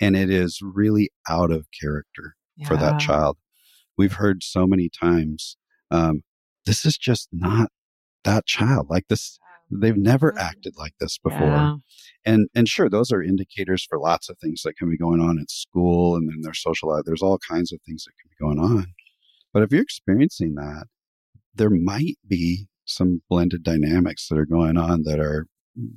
[0.00, 2.68] and it is really out of character yeah.
[2.68, 3.38] for that child.
[3.96, 5.56] We've heard so many times,
[5.90, 6.22] um,
[6.66, 7.70] this is just not
[8.24, 8.88] that child.
[8.90, 9.38] Like this,
[9.70, 10.38] they've never mm-hmm.
[10.38, 11.40] acted like this before.
[11.40, 11.76] Yeah.
[12.24, 15.38] And and sure, those are indicators for lots of things that can be going on
[15.38, 17.02] at school and then their social life.
[17.04, 18.86] There's all kinds of things that can be going on.
[19.52, 20.86] But if you're experiencing that,
[21.54, 25.46] there might be some blended dynamics that are going on that are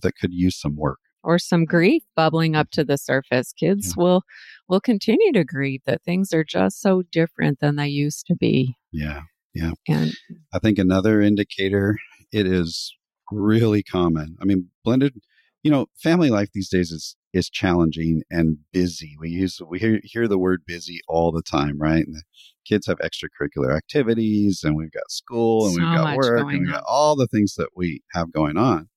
[0.02, 3.54] that could use some work or some grief bubbling up to the surface.
[3.54, 4.04] Kids yeah.
[4.04, 4.22] will
[4.68, 8.76] will continue to grieve that things are just so different than they used to be.
[8.92, 9.22] Yeah.
[9.54, 9.72] Yeah.
[9.88, 10.14] And
[10.54, 11.98] I think another indicator
[12.32, 12.96] it is
[13.32, 14.36] really common.
[14.42, 15.16] I mean, blended,
[15.64, 19.16] you know, family life these days is is challenging and busy.
[19.20, 22.06] We use we hear hear the word busy all the time, right?
[22.06, 22.24] And the
[22.66, 26.72] kids have extracurricular activities and we've got school and so we've got work and we've
[26.72, 28.90] got all the things that we have going on.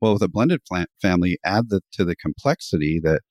[0.00, 0.60] Well, with a blended
[1.00, 3.22] family, add the, to the complexity that,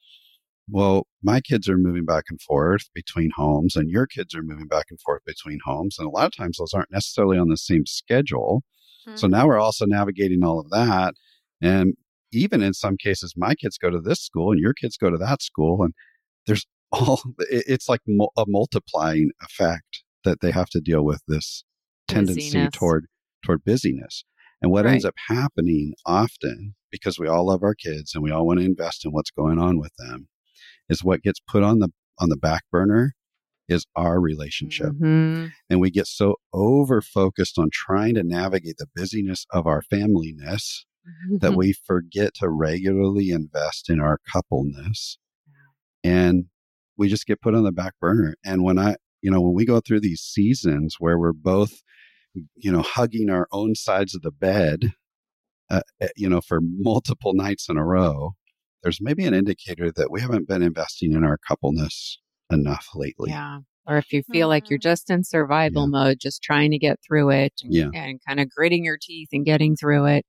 [0.68, 4.68] well, my kids are moving back and forth between homes and your kids are moving
[4.68, 5.98] back and forth between homes.
[6.00, 8.64] And a lot of times those aren't necessarily on the same schedule.
[9.08, 9.18] Mm-hmm.
[9.18, 11.14] So now we're also navigating all of that.
[11.62, 11.94] And
[12.32, 15.18] even in some cases, my kids go to this school and your kids go to
[15.18, 15.84] that school.
[15.84, 15.94] And
[16.48, 21.64] there's all, it's like a multiplying effect that they have to deal with this
[22.08, 22.74] tendency busyness.
[22.74, 23.06] toward
[23.44, 24.24] toward busyness.
[24.62, 24.94] And what right.
[24.94, 28.66] ends up happening often, because we all love our kids and we all want to
[28.66, 30.28] invest in what's going on with them,
[30.90, 31.90] is what gets put on the
[32.20, 33.14] on the back burner
[33.68, 34.92] is our relationship.
[34.94, 35.48] Mm-hmm.
[35.70, 40.84] And we get so over focused on trying to navigate the busyness of our familyness
[41.06, 41.38] mm-hmm.
[41.40, 45.18] that we forget to regularly invest in our coupleness.
[46.04, 46.46] And
[46.98, 48.36] we just get put on the back burner.
[48.46, 51.82] And when I, you know, when we go through these seasons where we're both
[52.56, 54.92] you know, hugging our own sides of the bed,
[55.70, 58.34] uh, eh, you know, for multiple nights in a row,
[58.84, 62.20] there's maybe an indicator that we haven't been investing in our coupleness
[62.52, 63.32] enough lately.
[63.32, 63.60] Yeah.
[63.88, 64.50] Or if you feel mm-hmm.
[64.50, 64.90] like you're mm-hmm.
[64.90, 66.04] just in survival yeah.
[66.04, 67.90] mode, just trying to get through it and, yeah.
[67.94, 70.26] and kind of gritting your teeth and getting through it.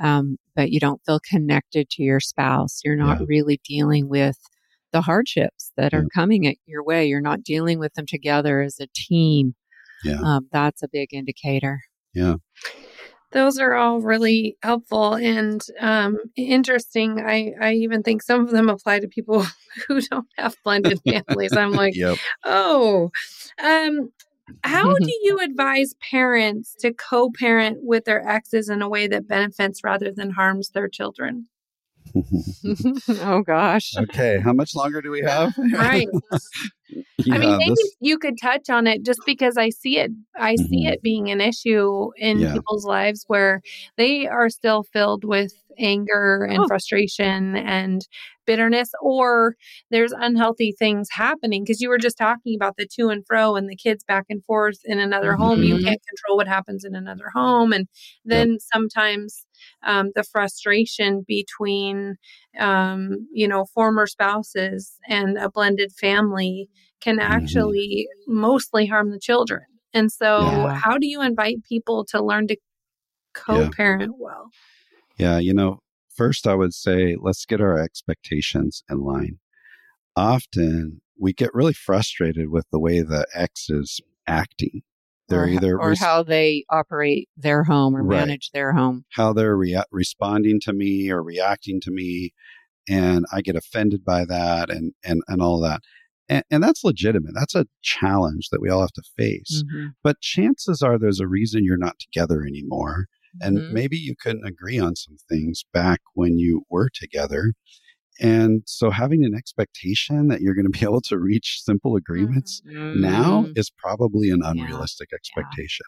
[0.00, 2.80] Um, but you don't feel connected to your spouse.
[2.84, 3.26] You're not yeah.
[3.28, 4.36] really dealing with
[4.92, 7.06] the hardships that are coming at your way.
[7.06, 9.54] You're not dealing with them together as a team
[10.04, 10.20] yeah.
[10.22, 11.80] Um, that's a big indicator.
[12.14, 12.36] Yeah.
[13.32, 17.20] Those are all really helpful and um, interesting.
[17.20, 19.44] I, I even think some of them apply to people
[19.88, 21.56] who don't have blended families.
[21.56, 22.18] I'm like, yep.
[22.44, 23.10] oh.
[23.62, 24.10] Um,
[24.62, 29.28] How do you advise parents to co parent with their exes in a way that
[29.28, 31.48] benefits rather than harms their children?
[33.22, 33.92] oh gosh.
[33.96, 35.54] Okay, how much longer do we have?
[35.72, 36.08] Right.
[37.18, 40.12] Yeah, I mean, maybe this- you could touch on it just because I see it.
[40.36, 40.92] I see Mhm.
[40.92, 42.52] it being an issue in Yeah.
[42.54, 43.60] people's lives where
[43.96, 46.66] they are still filled with anger and Oh.
[46.68, 48.06] frustration and
[48.46, 49.56] bitterness, or
[49.90, 51.64] there's unhealthy things happening.
[51.64, 54.44] Because you were just talking about the to and fro and the kids back and
[54.44, 55.62] forth in another home.
[55.62, 55.84] You Mhm.
[55.84, 57.88] can't control what happens in another home, and
[58.24, 59.46] then sometimes
[59.82, 62.16] um, the frustration between
[62.58, 66.68] um, you know former spouses and a blended family
[67.00, 67.22] can Mhm.
[67.22, 69.62] actually mostly harm the children.
[69.94, 70.80] And so, Yeah.
[70.82, 72.56] how do you invite people to learn to
[73.34, 74.50] co-parent well?
[75.18, 75.78] Yeah, you know,
[76.16, 79.38] first I would say let's get our expectations in line.
[80.16, 84.82] Often we get really frustrated with the way the ex is acting.
[85.28, 88.18] They're or, either or res- how they operate their home or Right.
[88.18, 89.04] manage their home.
[89.14, 92.32] how they're rea- responding to me or reacting to me
[92.88, 95.80] and i get offended by that and and and all that
[96.28, 99.94] and, and that's legitimate that's a challenge that we all have to face Mhm.
[100.04, 103.06] but chances are there's a reason you're not together anymore
[103.40, 103.68] and Mhm.
[103.68, 107.52] maybe you couldn't agree on some things back when you were together
[108.20, 112.62] and so having an expectation that you're going to be able to reach simple agreements
[112.94, 113.58] now Mhm.
[113.58, 115.86] is probably an unrealistic expectation.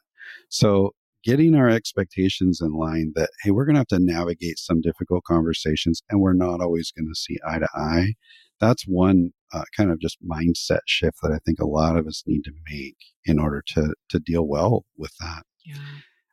[0.50, 0.92] So,
[1.24, 5.24] getting our expectations in line that, hey, we're going to have to navigate some difficult
[5.24, 8.14] conversations and we're not always going to see eye to eye.
[8.60, 12.22] That's one uh, kind of just mindset shift that I think a lot of us
[12.26, 15.42] need to make in order to, to deal well with that.
[15.64, 15.76] Yeah.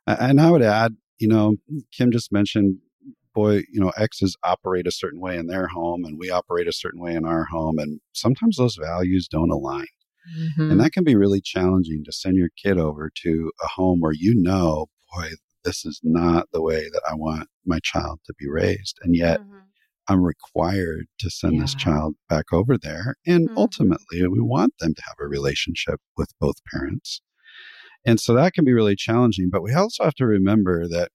[0.06, 1.56] And I would add, you know,
[1.92, 2.78] Kim just mentioned,
[3.34, 6.72] boy, you know, exes operate a certain way in their home and we operate a
[6.72, 7.78] certain way in our home.
[7.78, 9.86] And sometimes those values don't align.
[10.24, 10.70] Mhm.
[10.70, 14.12] And that can be really challenging to send your kid over to a home where
[14.14, 15.30] you know, boy,
[15.64, 18.98] this is not the way that I want my child to be raised.
[19.02, 19.72] And yet Mhm.
[20.08, 23.16] I'm required to send this child back over there.
[23.26, 23.56] And Mhm.
[23.56, 27.22] ultimately, we want them to have a relationship with both parents.
[28.06, 29.50] And so that can be really challenging.
[29.50, 31.10] But we also have to remember that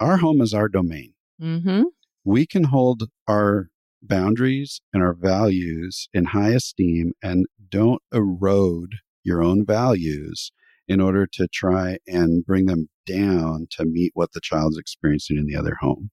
[0.00, 1.14] our home is our domain.
[1.40, 1.84] Mhm.
[2.24, 3.68] We can hold our
[4.02, 10.50] boundaries and our values in high esteem and don't erode your own values
[10.86, 15.46] in order to try and bring them down to meet what the child's experiencing in
[15.46, 16.10] the other home.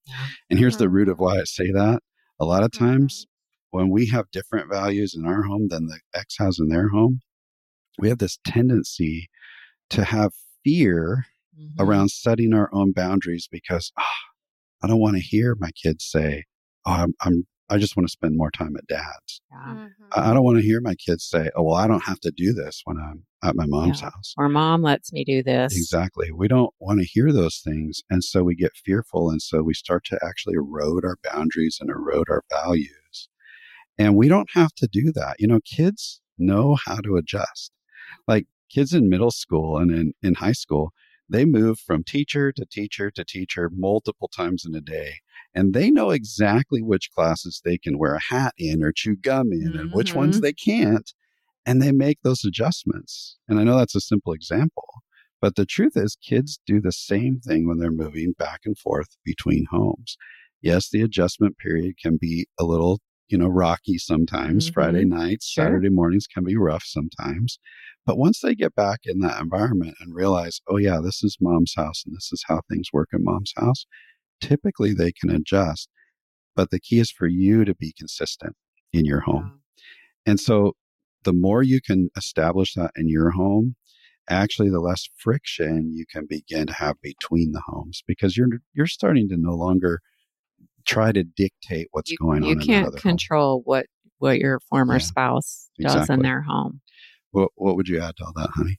[0.50, 2.02] And here's the root of why I say that.
[2.40, 2.80] A lot of Mhm.
[2.80, 3.28] times
[3.70, 7.22] when we have different values in our home than the ex has in their home,
[7.98, 9.30] we have this tendency
[9.92, 10.34] to have
[10.64, 11.80] fear Mhm.
[11.80, 14.16] around setting our own boundaries because ah,
[14.84, 16.46] I don't want to hear my kids say,
[16.86, 19.58] "Oh, I'm, I'm I just want to spend more time at dad's." Yeah.
[19.58, 19.92] Mhm.
[20.14, 22.32] I, I don't want to hear my kids say, "Oh, well, I don't have to
[22.32, 24.10] do this when I'm at my mom's Yeah.
[24.10, 25.74] house." Or mom lets me do this.
[25.76, 26.32] Exactly.
[26.32, 29.74] We don't want to hear those things, and so we get fearful, and so we
[29.74, 33.30] start to actually erode our boundaries and erode our values.
[33.98, 35.38] And we don't have to do that.
[35.40, 37.72] You know, kids know how to adjust.
[38.28, 40.92] Like kids in middle school and in, in high school,
[41.30, 45.16] they move from teacher to teacher to teacher multiple times in a day.
[45.54, 49.52] And they know exactly which classes they can wear a hat in or chew gum
[49.52, 50.42] in and which ones Mhm.
[50.42, 51.12] they can't.
[51.66, 53.38] And they make those adjustments.
[53.48, 54.88] And I know that's a simple example,
[55.42, 59.18] but the truth is, kids do the same thing when they're moving back and forth
[59.24, 60.18] between homes.
[60.62, 64.70] Yes, the adjustment period can be a little, you know, rocky sometimes.
[64.70, 64.74] Mhm.
[64.74, 65.66] Friday nights, Sure.
[65.66, 67.60] Saturday mornings can be rough sometimes.
[68.06, 71.74] But once they get back in that environment and realize, oh, yeah, this is mom's
[71.76, 73.86] house and this is how things work in mom's house,
[74.42, 75.90] typically they can adjust.
[76.56, 78.56] But the key is for you to be consistent
[78.94, 79.62] in your home.
[80.26, 80.74] And so
[81.24, 83.76] the more you can establish that in your home,
[84.30, 88.88] actually the less friction you can begin to have between the homes because you're you're
[88.88, 90.02] starting to no longer
[90.86, 93.12] try to dictate what's you, going on you can't another home.
[93.12, 93.86] control what
[94.20, 95.00] what your former Yeah.
[95.00, 96.14] spouse does Exactly.
[96.16, 96.82] in their home.
[97.32, 98.78] What, what would you add to all that, honey?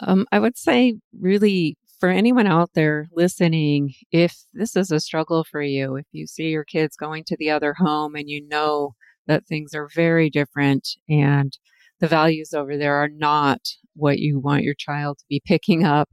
[0.00, 5.44] Um, I would say, really, for anyone out there listening, if this is a struggle
[5.44, 8.94] for you, if you see your kids going to the other home and you know
[9.28, 11.56] that things are very different and
[12.00, 13.60] the values over there are not
[13.94, 16.10] what you want your child to be picking up,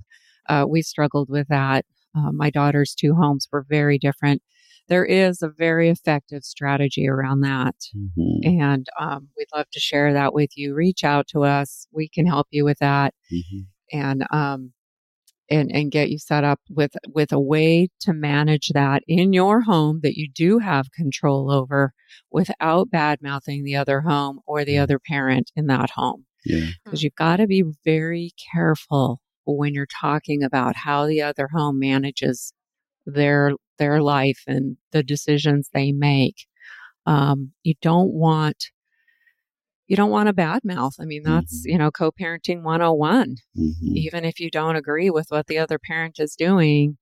[0.49, 1.84] uh, we struggled with that.
[2.15, 4.41] Uh, my daughter's two homes were very different.
[4.92, 7.76] There is a very effective strategy around that.
[7.96, 10.76] Mhm, And um, we'd love to share that with you.
[10.76, 11.88] Reach out to us.
[11.92, 13.68] We can help you with that mhm.
[13.92, 14.74] and um
[15.50, 19.62] and and get you set up with with a way to manage that in your
[19.62, 21.94] home that you do have control over
[22.32, 26.68] without bad mouthing the other home or the other parent in that home Yeah.
[26.84, 31.80] Because you've got to be very careful when you're talking about how the other home
[31.80, 32.54] manages
[33.06, 36.45] their their life and the decisions they make.
[37.07, 38.65] Um, you don't want
[39.88, 40.93] you don't want a bad mouth.
[41.01, 41.71] I mean, that's, Mhm.
[41.71, 43.97] you know, co-parenting 101 Mhm.
[43.97, 46.97] even if you don't agree with what the other parent is doing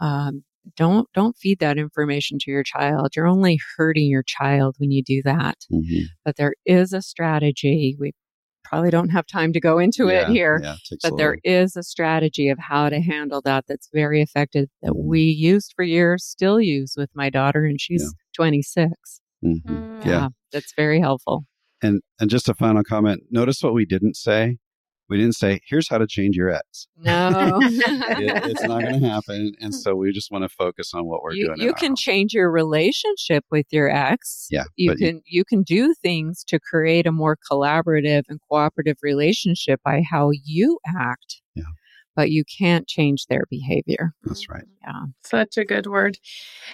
[0.00, 0.42] um,
[0.76, 5.02] don't don't feed that information to your child you're only hurting your child when you
[5.02, 6.06] do that Mhm.
[6.24, 8.12] but there is a strategy we
[8.72, 11.82] probably don't have time to go into it here Yeah, it but there is a
[11.82, 16.58] strategy of how to handle that that's very effective that we used for years still
[16.58, 18.08] use with my daughter and she's Yeah.
[18.34, 19.60] 26 Mhm.
[19.66, 20.06] Mm.
[20.06, 20.28] Yeah.
[20.52, 21.44] that's very helpful
[21.82, 23.24] And and just a final comment.
[23.30, 24.56] Notice what we didn't say.
[25.10, 29.08] We didn't say, "Here's how to change your ex." no It, it's not going to
[29.08, 31.60] happen, and so we just want to focus on what we're you, doing.
[31.60, 35.62] you can change your relationship with your ex Yeah, you but you- can you can
[35.62, 41.64] do things to create a more collaborative and cooperative relationship by how you act Yeah.
[42.16, 44.64] but you can't change their behavior That's right.
[44.82, 46.18] yeah Such a good word.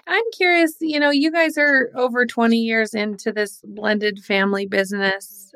[0.07, 5.53] I'm curious, you know, you guys are over 20 years into this blended family business.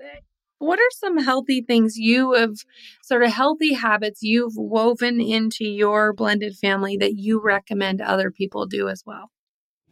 [0.62, 2.54] What are some healthy things you have,
[3.02, 8.66] sort of healthy habits you've woven into your blended family that you recommend other people
[8.66, 9.30] do as well?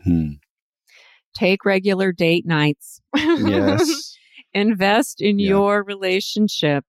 [0.04, 0.34] Hmm.
[1.34, 4.16] take regular date nights Yes.
[4.54, 5.48] invest in Yeah.
[5.48, 6.84] your relationship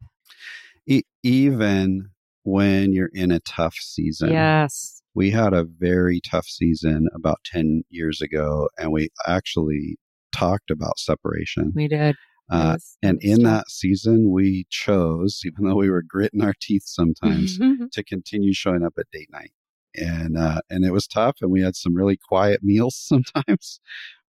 [0.88, 2.10] e- even
[2.44, 4.30] when you're in a tough season.
[4.30, 9.98] yes We had a very tough season about 10 years ago, and we actually
[10.32, 11.74] talked about separation.
[11.76, 12.16] we did It
[12.52, 13.43] Uh, was- and in tough.
[13.43, 17.58] that season, we chose, even though we were gritting our teeth sometimes,
[17.93, 19.52] to continue showing up at date night.
[19.95, 23.80] And uh, and it was tough, and we had some really quiet meals sometimes,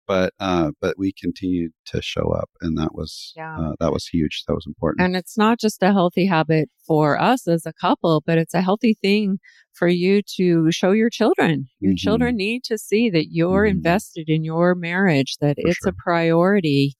[0.09, 3.57] but uh, but we continued to show up, and that was Yeah.
[3.59, 4.43] uh, that was huge.
[4.49, 5.05] That was important.
[5.07, 8.61] And it's not just a healthy habit for us as a couple, but it's a
[8.61, 9.39] healthy thing
[9.73, 11.68] for you to show your children.
[11.79, 11.99] Your Mhm.
[11.99, 13.70] children need to see that you're Mhm.
[13.70, 16.97] invested in your marriage, that For it's a priority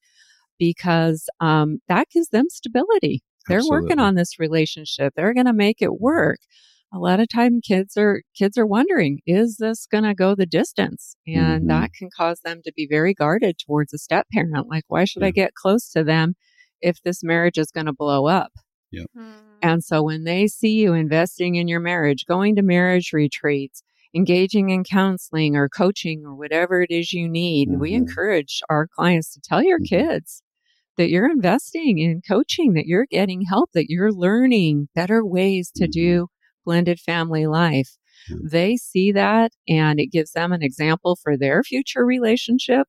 [0.63, 3.21] because um, that gives them stability.
[3.49, 5.13] They're working on this relationship.
[5.17, 6.39] They're going to make it work.
[6.95, 10.47] A lot of time kids are kids are wondering, is this going to go the
[10.47, 11.17] distance?
[11.27, 11.69] And Mhm.
[11.69, 14.69] that can cause them to be very guarded towards a step parent.
[14.69, 16.35] Like, why should I get close to them
[16.81, 18.53] if this marriage is going to blow up?
[19.63, 23.83] And so when they see you investing in your marriage, going to marriage retreats,
[24.15, 27.97] engaging in counseling or coaching or whatever it is you need, we Mhm.
[27.99, 29.89] encourage our clients to tell your Mhm.
[29.89, 30.42] kids
[30.97, 35.87] that you're investing in coaching, that you're getting help, that you're learning better ways to
[35.89, 36.65] do mm-hmm.
[36.65, 37.97] blended family life.
[38.43, 42.87] They see that and it gives them an example for their future relationship,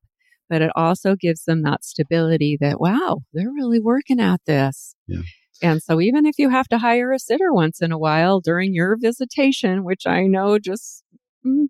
[0.49, 4.95] but it also gives them that stability that, wow, they're really working at this.
[5.07, 5.21] Yeah.
[5.61, 8.73] And so even if you have to hire a sitter once in a while during
[8.73, 11.02] your visitation, which I know just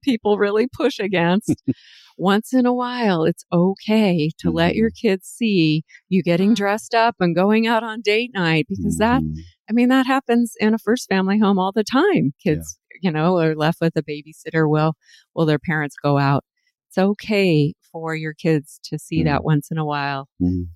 [0.04, 1.56] people really push against,
[2.18, 6.58] once in a while, it's okay to let your kids see you getting Mhm.
[6.58, 9.36] dressed up and going out on date night because that, Mhm.
[9.70, 12.34] I mean, that happens in a first family home all the time.
[12.44, 14.70] Kids, you know, are left with a babysitter.
[14.70, 14.96] Well,
[15.34, 16.44] will their parents go out?
[16.90, 20.28] It's okay for your kids to see that once in a while.
[20.42, 20.68] Mhm.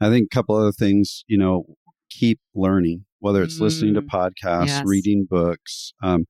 [0.00, 1.76] I think a couple other things, you know,
[2.10, 4.82] keep learning, whether it's listening to Mm, podcasts, yes.
[4.84, 5.94] reading books.
[6.02, 6.26] Um,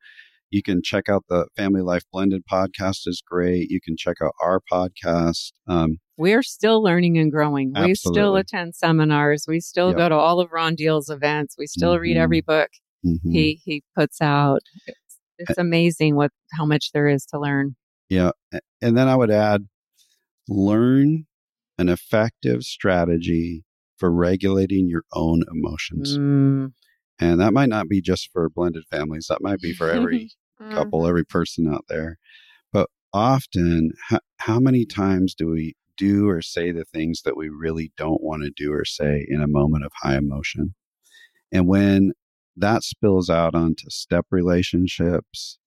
[0.54, 3.70] you can check out the Family Life Blended podcast is great.
[3.70, 5.50] You can check out our podcast.
[5.66, 7.72] Um, We're still learning and growing.
[7.74, 9.46] We still attend seminars.
[9.48, 9.96] We still Yep.
[9.96, 11.56] go to all of Ron Deal's events.
[11.58, 12.20] We still read Mhm.
[12.20, 12.70] every book
[13.04, 13.18] mhm.
[13.32, 14.60] he he puts out.
[14.86, 17.74] It's, it's amazing what how much there is to learn.
[18.08, 18.30] Yeah.
[18.80, 19.66] And then I would add
[20.48, 21.26] learn
[21.78, 23.64] an effective strategy
[23.96, 26.16] for regulating your own emotions.
[26.16, 26.74] Mm.
[27.18, 30.30] And that might not be just for blended families, that might be for every
[30.70, 32.18] couple, every person out there.
[32.72, 37.48] But often, h- how many times do we do or say the things that we
[37.48, 40.74] really don't want to do or say in a moment of high emotion?
[41.52, 42.12] And when
[42.56, 45.58] that spills out onto step relationships,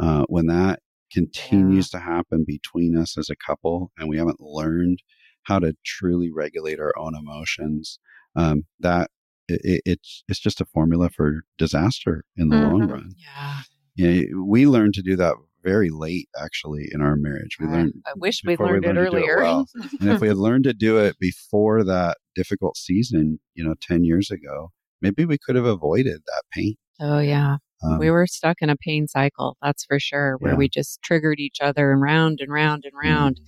[0.00, 0.80] uh, when that
[1.12, 5.02] continues to happen between us as a couple and we haven't learned
[5.44, 7.98] how to truly regulate our own emotions,
[8.34, 9.10] um, that
[9.48, 12.90] it, it, it's it's just a formula for disaster in the long Mhm.
[12.90, 13.14] run.
[13.16, 13.62] Yeah.
[13.96, 15.34] Yeah, we learned to do that
[15.64, 17.56] very late, actually, in our marriage.
[17.58, 17.94] We learned.
[18.06, 19.38] I wish we before learned it earlier.
[19.38, 19.66] well.
[20.00, 24.04] and if we had learned to do it before that difficult season, you know, ten
[24.04, 24.70] years ago,
[25.02, 26.74] maybe we could have avoided that pain.
[27.00, 27.56] oh yeah.
[27.82, 30.56] Um, we were stuck in a pain cycle, that's for sure, where Yeah.
[30.58, 33.38] we just triggered each other and round and round and round.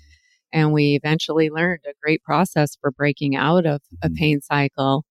[0.52, 4.16] And we eventually learned a great process for breaking out of a Mhm.
[4.16, 5.04] pain cycle.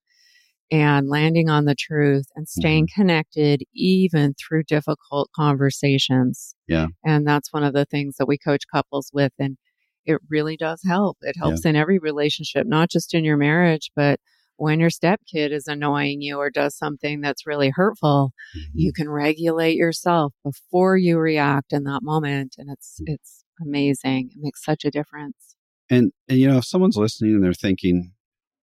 [0.69, 3.01] And landing on the truth and staying mm-hmm.
[3.01, 6.55] connected even through difficult conversations.
[6.67, 6.87] Yeah.
[7.05, 9.31] And that's one of the things that we coach couples with.
[9.39, 9.57] And
[10.05, 11.17] it really does help.
[11.21, 11.69] It helps yeah.
[11.69, 14.19] in every relationship, not just in your marriage, but
[14.57, 18.71] when your stepkid is annoying you or does something that's really hurtful, mm-hmm.
[18.73, 22.55] you can regulate yourself before you react in that moment.
[22.57, 23.13] And it's, mm-hmm.
[23.13, 24.31] it's amazing.
[24.33, 25.55] It makes such a difference.
[25.89, 28.13] And, and, you know, if someone's listening and they're thinking,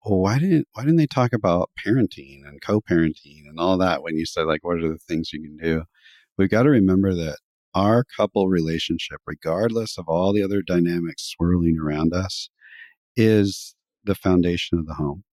[0.05, 4.17] well, why didn't why didn't they talk about parenting and co-parenting and all that when
[4.17, 5.85] you said like what are the things you can do?
[6.37, 7.39] We've got to remember that
[7.75, 12.51] our couple relationship, regardless of all the other dynamics swirling around us,
[13.17, 13.75] is
[14.05, 15.25] the foundation of the home.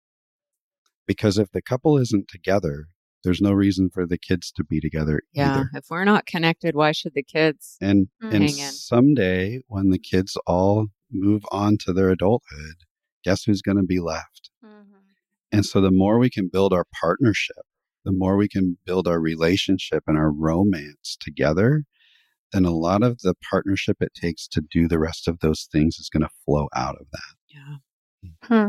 [1.06, 2.86] Because if the couple isn't together,
[3.24, 5.70] there's no reason for the kids to be together yeah, either.
[5.74, 10.88] If we're not connected, why should the kids and and someday when the kids all
[11.12, 12.76] move on to their adulthood,
[13.24, 14.50] guess who's going to be left?
[14.64, 14.98] Mm-hmm.
[15.52, 17.64] And so the more we can build our partnership,
[18.06, 21.84] the more we can build our relationship and our romance together,
[22.52, 25.98] then a lot of the partnership it takes to do the rest of those things
[25.98, 27.36] is going to flow out of that.
[27.48, 27.78] Yeah.
[28.44, 28.68] Hmm.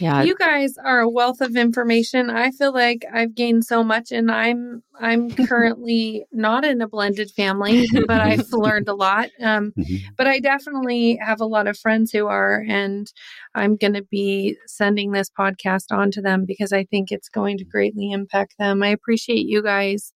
[0.00, 0.22] Yeah.
[0.22, 2.30] You guys are a wealth of information.
[2.30, 7.30] I feel like I've gained so much and I'm I'm currently not in a blended
[7.30, 9.30] family, but I've learned a lot.
[9.40, 9.96] Um, mm-hmm.
[10.16, 13.12] but I definitely have a lot of friends who are and
[13.54, 17.58] I'm going to be sending this podcast on to them because I think it's going
[17.58, 18.82] to greatly impact them.
[18.82, 20.12] I appreciate you guys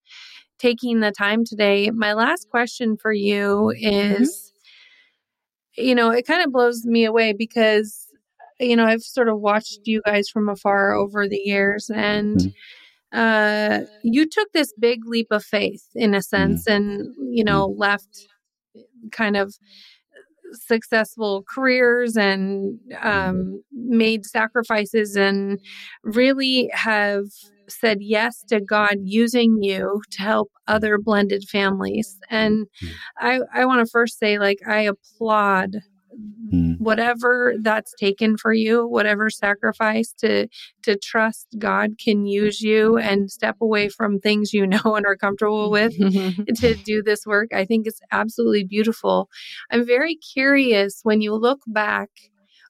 [0.59, 1.90] taking the time today.
[1.90, 4.22] My last question for you mm-hmm.
[4.22, 4.53] is
[5.78, 5.86] mm-hmm.
[5.86, 8.08] you know, it kind of blows me away because
[8.61, 13.19] you know, I've sort of watched you guys from afar over the years and mm-hmm.
[13.19, 16.77] uh you took this big leap of faith in a sense mm-hmm.
[16.77, 17.81] and you know mm-hmm.
[17.81, 18.27] left
[19.13, 19.55] kind of
[20.53, 25.61] successful careers and um, made sacrifices and
[26.03, 27.25] really have
[27.69, 32.19] said yes to God using you to help other blended families.
[32.31, 32.67] And
[33.19, 35.77] I, I want to first say, like, I applaud
[36.53, 36.79] mm.
[36.79, 40.49] whatever that's taken for you whatever sacrifice to
[40.83, 45.16] to trust god can use you and step away from things you know and are
[45.16, 45.97] comfortable with
[46.57, 49.29] to do this work i think it's absolutely beautiful
[49.71, 52.11] i'm very curious when you look back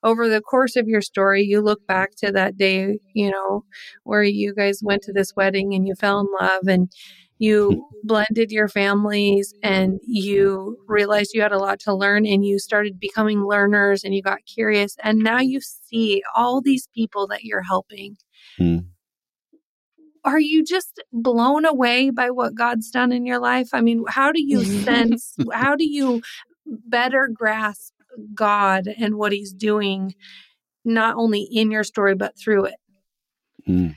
[0.02, 3.64] over the course of your story, you look back to that day, you know,
[4.04, 6.92] where you guys went to this wedding and you fell in love and
[7.38, 12.58] you blended your families and you realized you had a lot to learn and you
[12.58, 17.44] started becoming learners and you got curious and now you see all these people that
[17.44, 18.16] you're helping.
[18.58, 18.86] Mm.
[20.24, 23.68] are you just blown away by what god's done in your life?
[23.72, 26.22] I mean how do you sense how do you
[26.66, 27.92] better grasp
[28.34, 30.14] god and what he's doing
[30.84, 32.76] not only in your story but through it?
[33.68, 33.94] Mm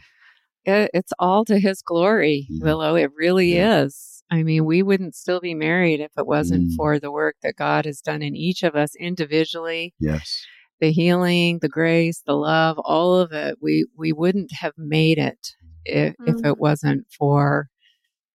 [0.65, 2.63] it, it's all to his glory, yeah.
[2.63, 2.95] Willow.
[2.95, 3.83] It really yeah.
[3.83, 4.23] is.
[4.31, 6.75] I mean, we wouldn't still be married if it wasn't mm.
[6.77, 9.93] for the work that God has done in each of us individually.
[9.99, 10.45] Yes.
[10.79, 13.57] The healing, the grace, the love, all of it.
[13.61, 15.49] We we wouldn't have made it
[15.85, 16.27] if, mm.
[16.27, 16.59] if it mm-hmm.
[16.59, 17.67] wasn't for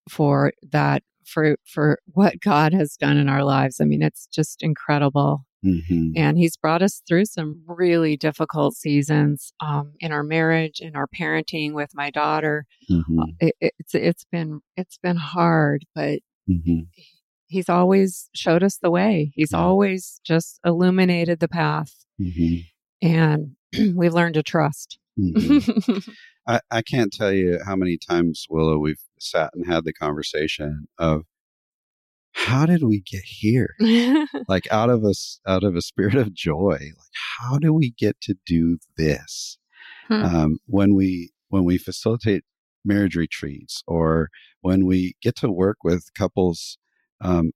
[0.09, 3.81] for that for for what God has done in our lives.
[3.81, 5.45] I mean, it's just incredible.
[5.67, 6.13] Mm-hmm.
[6.17, 11.07] And he's brought us through some really difficult seasons um, in our marriage, in our
[11.09, 12.67] parenting with my daughter.
[12.91, 13.19] Mm-hmm.
[13.19, 16.81] Uh, it, it's it's been it's been hard, but mm-hmm.
[17.47, 19.33] he's always showed us the way.
[19.35, 19.59] He's yeah.
[19.59, 22.61] always just illuminated the path, mm-hmm.
[23.03, 23.57] and
[23.97, 24.99] we've learned to trust.
[25.19, 25.99] Mm-hmm.
[26.47, 30.87] I, I can't tell you how many times Willow we've sat and had the conversation
[30.99, 31.23] of
[32.37, 33.75] how did we get here?
[34.49, 36.79] like out of us, out of a spirit of joy.
[36.79, 39.57] Like, how do we get to do this?
[40.09, 40.23] Hmm.
[40.23, 42.45] Um, when we when we facilitate
[42.85, 44.29] marriage retreats or
[44.61, 46.77] when we get to work with couples,
[47.23, 47.53] um,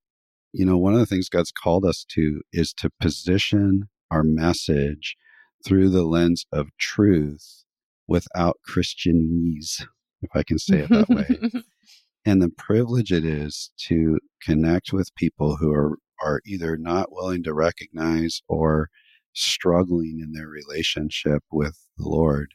[0.52, 5.16] you know, one of the things God's called us to is to position our message
[5.64, 7.64] through the lens of truth
[8.08, 9.84] without Christianese,
[10.22, 11.62] if I can say it that way.
[12.24, 17.42] and the privilege it is to connect with people who are, are either not willing
[17.44, 18.88] to recognize or
[19.32, 22.54] struggling in their relationship with the Lord,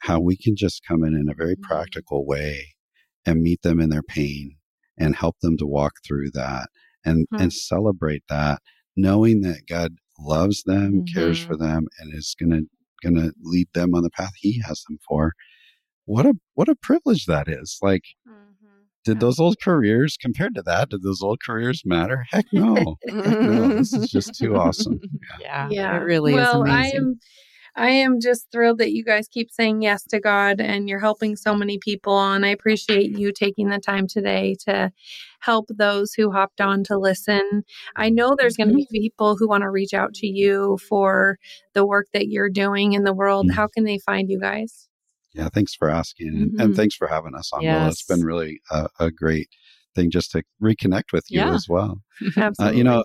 [0.00, 1.62] how we can just come in in a very mm-hmm.
[1.62, 2.74] practical way
[3.26, 4.56] and meet them in their pain
[4.98, 6.68] and help them to walk through that
[7.04, 7.42] and, mm-hmm.
[7.42, 8.60] and celebrate that,
[8.96, 11.18] knowing that God loves them, mm-hmm.
[11.18, 12.66] cares for them, and is going to
[13.02, 15.32] going to lead them on the path he has them for
[16.04, 18.39] what a what a privilege that is like mm
[19.04, 22.86] did those old careers compared to that did those old careers matter heck no heck
[23.06, 25.00] no this is just too awesome
[25.40, 25.96] yeah yeah, yeah.
[25.96, 27.20] it really well, is amazing i'm
[27.76, 31.36] I am just thrilled that you guys keep saying yes to God and you're helping
[31.36, 32.18] so many people.
[32.18, 34.92] And I appreciate you taking the time today to
[35.40, 37.62] help those who hopped on to listen.
[37.96, 39.00] I know there's going to be mm-hmm.
[39.00, 41.38] people who want to reach out to you for
[41.74, 43.46] the work that you're doing in the world.
[43.46, 43.56] Mm-hmm.
[43.56, 44.89] How can they find you guys?
[45.32, 46.28] Yeah, thanks for asking.
[46.28, 46.60] And, mm-hmm.
[46.60, 47.62] and thanks for having us on.
[47.62, 47.92] Yes.
[47.92, 49.48] It's been really a, a, great
[49.94, 51.54] thing just to reconnect with you yeah.
[51.54, 52.00] as well.
[52.36, 52.54] Absolutely.
[52.60, 53.04] Uh, you know,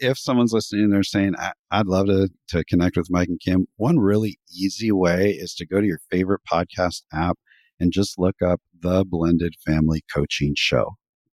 [0.00, 1.34] if someone's listening and they're saying,
[1.70, 5.66] I'd love to, to connect with Mike and Kim, one really easy way is to
[5.66, 7.38] go to your favorite podcast app
[7.78, 10.96] and just look up the Blended Family Coaching Show.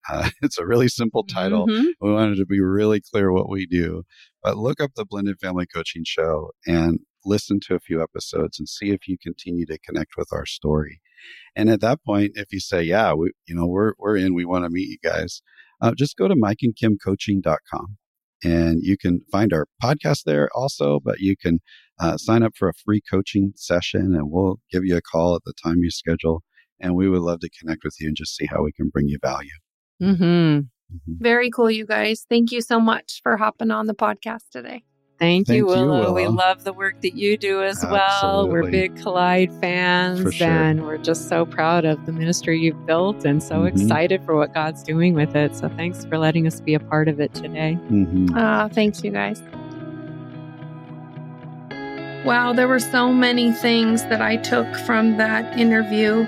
[0.08, 1.66] Uh, it's a really simple title.
[1.66, 1.86] Mm-hmm.
[2.00, 4.04] We wanted to be really clear what we do,
[4.42, 8.68] but look up the Blended Family Coaching Show and listen to a few episodes and
[8.68, 11.00] see if you continue to connect with our story.
[11.56, 14.44] And at that point, if you say, yeah, we, you know, we're, we're in, we
[14.44, 15.42] want to meet you guys,
[15.80, 17.96] uh, just go to mikeandkimcoaching.com
[18.44, 21.58] and you can find our podcast there also, but you can
[22.00, 25.42] uh, sign up for a free coaching session and we'll give you a call at
[25.44, 26.42] the time you schedule.
[26.80, 29.08] And we would love to connect with you and just see how we can bring
[29.08, 29.50] you value.
[30.00, 30.24] Mm-hmm.
[30.24, 31.12] Mm-hmm.
[31.20, 32.24] Very cool, you guys.
[32.28, 34.84] Thank you so much for hopping on the podcast today.
[35.18, 35.82] Thank, Thank you, Willow.
[35.82, 36.12] you, Willow.
[36.12, 37.98] We love the work that you do as Absolutely.
[37.98, 38.48] well.
[38.48, 40.46] We're big Collide fans sure.
[40.46, 43.80] and we're just so proud of the ministry you've built and so mm-hmm.
[43.80, 45.56] excited for what God's doing with it.
[45.56, 47.76] So thanks for letting us be a part of it today.
[47.90, 48.36] Mm-hmm.
[48.36, 49.42] Uh, thanks, you guys.
[52.24, 56.26] Wow, there were so many things that I took from that interview.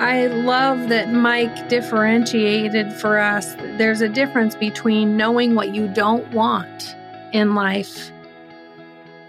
[0.00, 3.54] I love that Mike differentiated for us.
[3.78, 6.96] There's a difference between knowing what you don't want
[7.32, 8.10] in life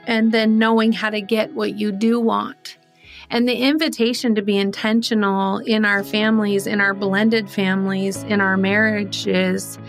[0.08, 2.78] and then knowing how to get what you do want.
[3.30, 8.58] And the invitation to be intentional in our families, in our blended families, in our
[8.58, 9.80] marriages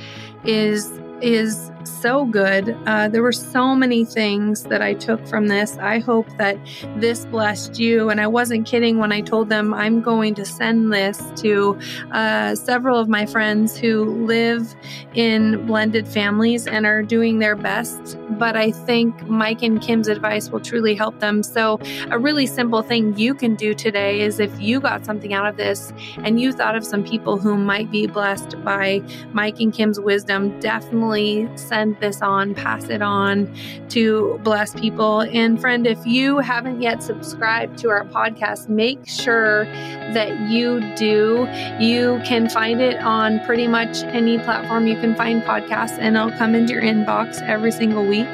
[0.44, 0.90] is
[1.20, 2.76] is so good.
[2.86, 5.78] Uh, there were so many things that I took from this.
[5.78, 6.58] I hope that
[6.96, 8.10] this blessed you.
[8.10, 11.78] And I wasn't kidding when I told them I'm going to send this to
[12.12, 14.74] uh, several of my friends who live
[15.14, 18.18] in blended families and are doing their best.
[18.30, 21.42] But I think Mike and Kim's advice will truly help them.
[21.42, 21.78] So,
[22.10, 25.56] a really simple thing you can do today is if you got something out of
[25.56, 30.00] this and you thought of some people who might be blessed by Mike and Kim's
[30.00, 33.54] wisdom, definitely send send this on, pass it on
[33.90, 35.20] to bless people.
[35.20, 39.66] And friend, if you haven't yet subscribed to our podcast, make sure
[40.16, 41.46] that you do.
[41.78, 46.30] You can find it on pretty much any platform you can find podcasts, and it'll
[46.38, 48.32] come into your inbox every single week.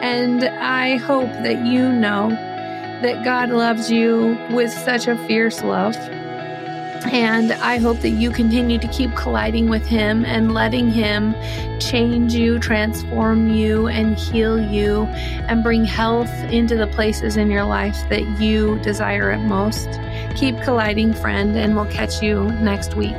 [0.00, 2.30] And I hope that you know
[3.02, 5.94] that God loves you with such a fierce love.
[7.06, 11.34] And I hope that you continue to keep colliding with Him and letting Him
[11.80, 15.04] change you, transform you, and heal you,
[15.48, 19.88] and bring health into the places in your life that you desire it most.
[20.36, 23.16] Keep colliding, friend, and we'll catch you next week.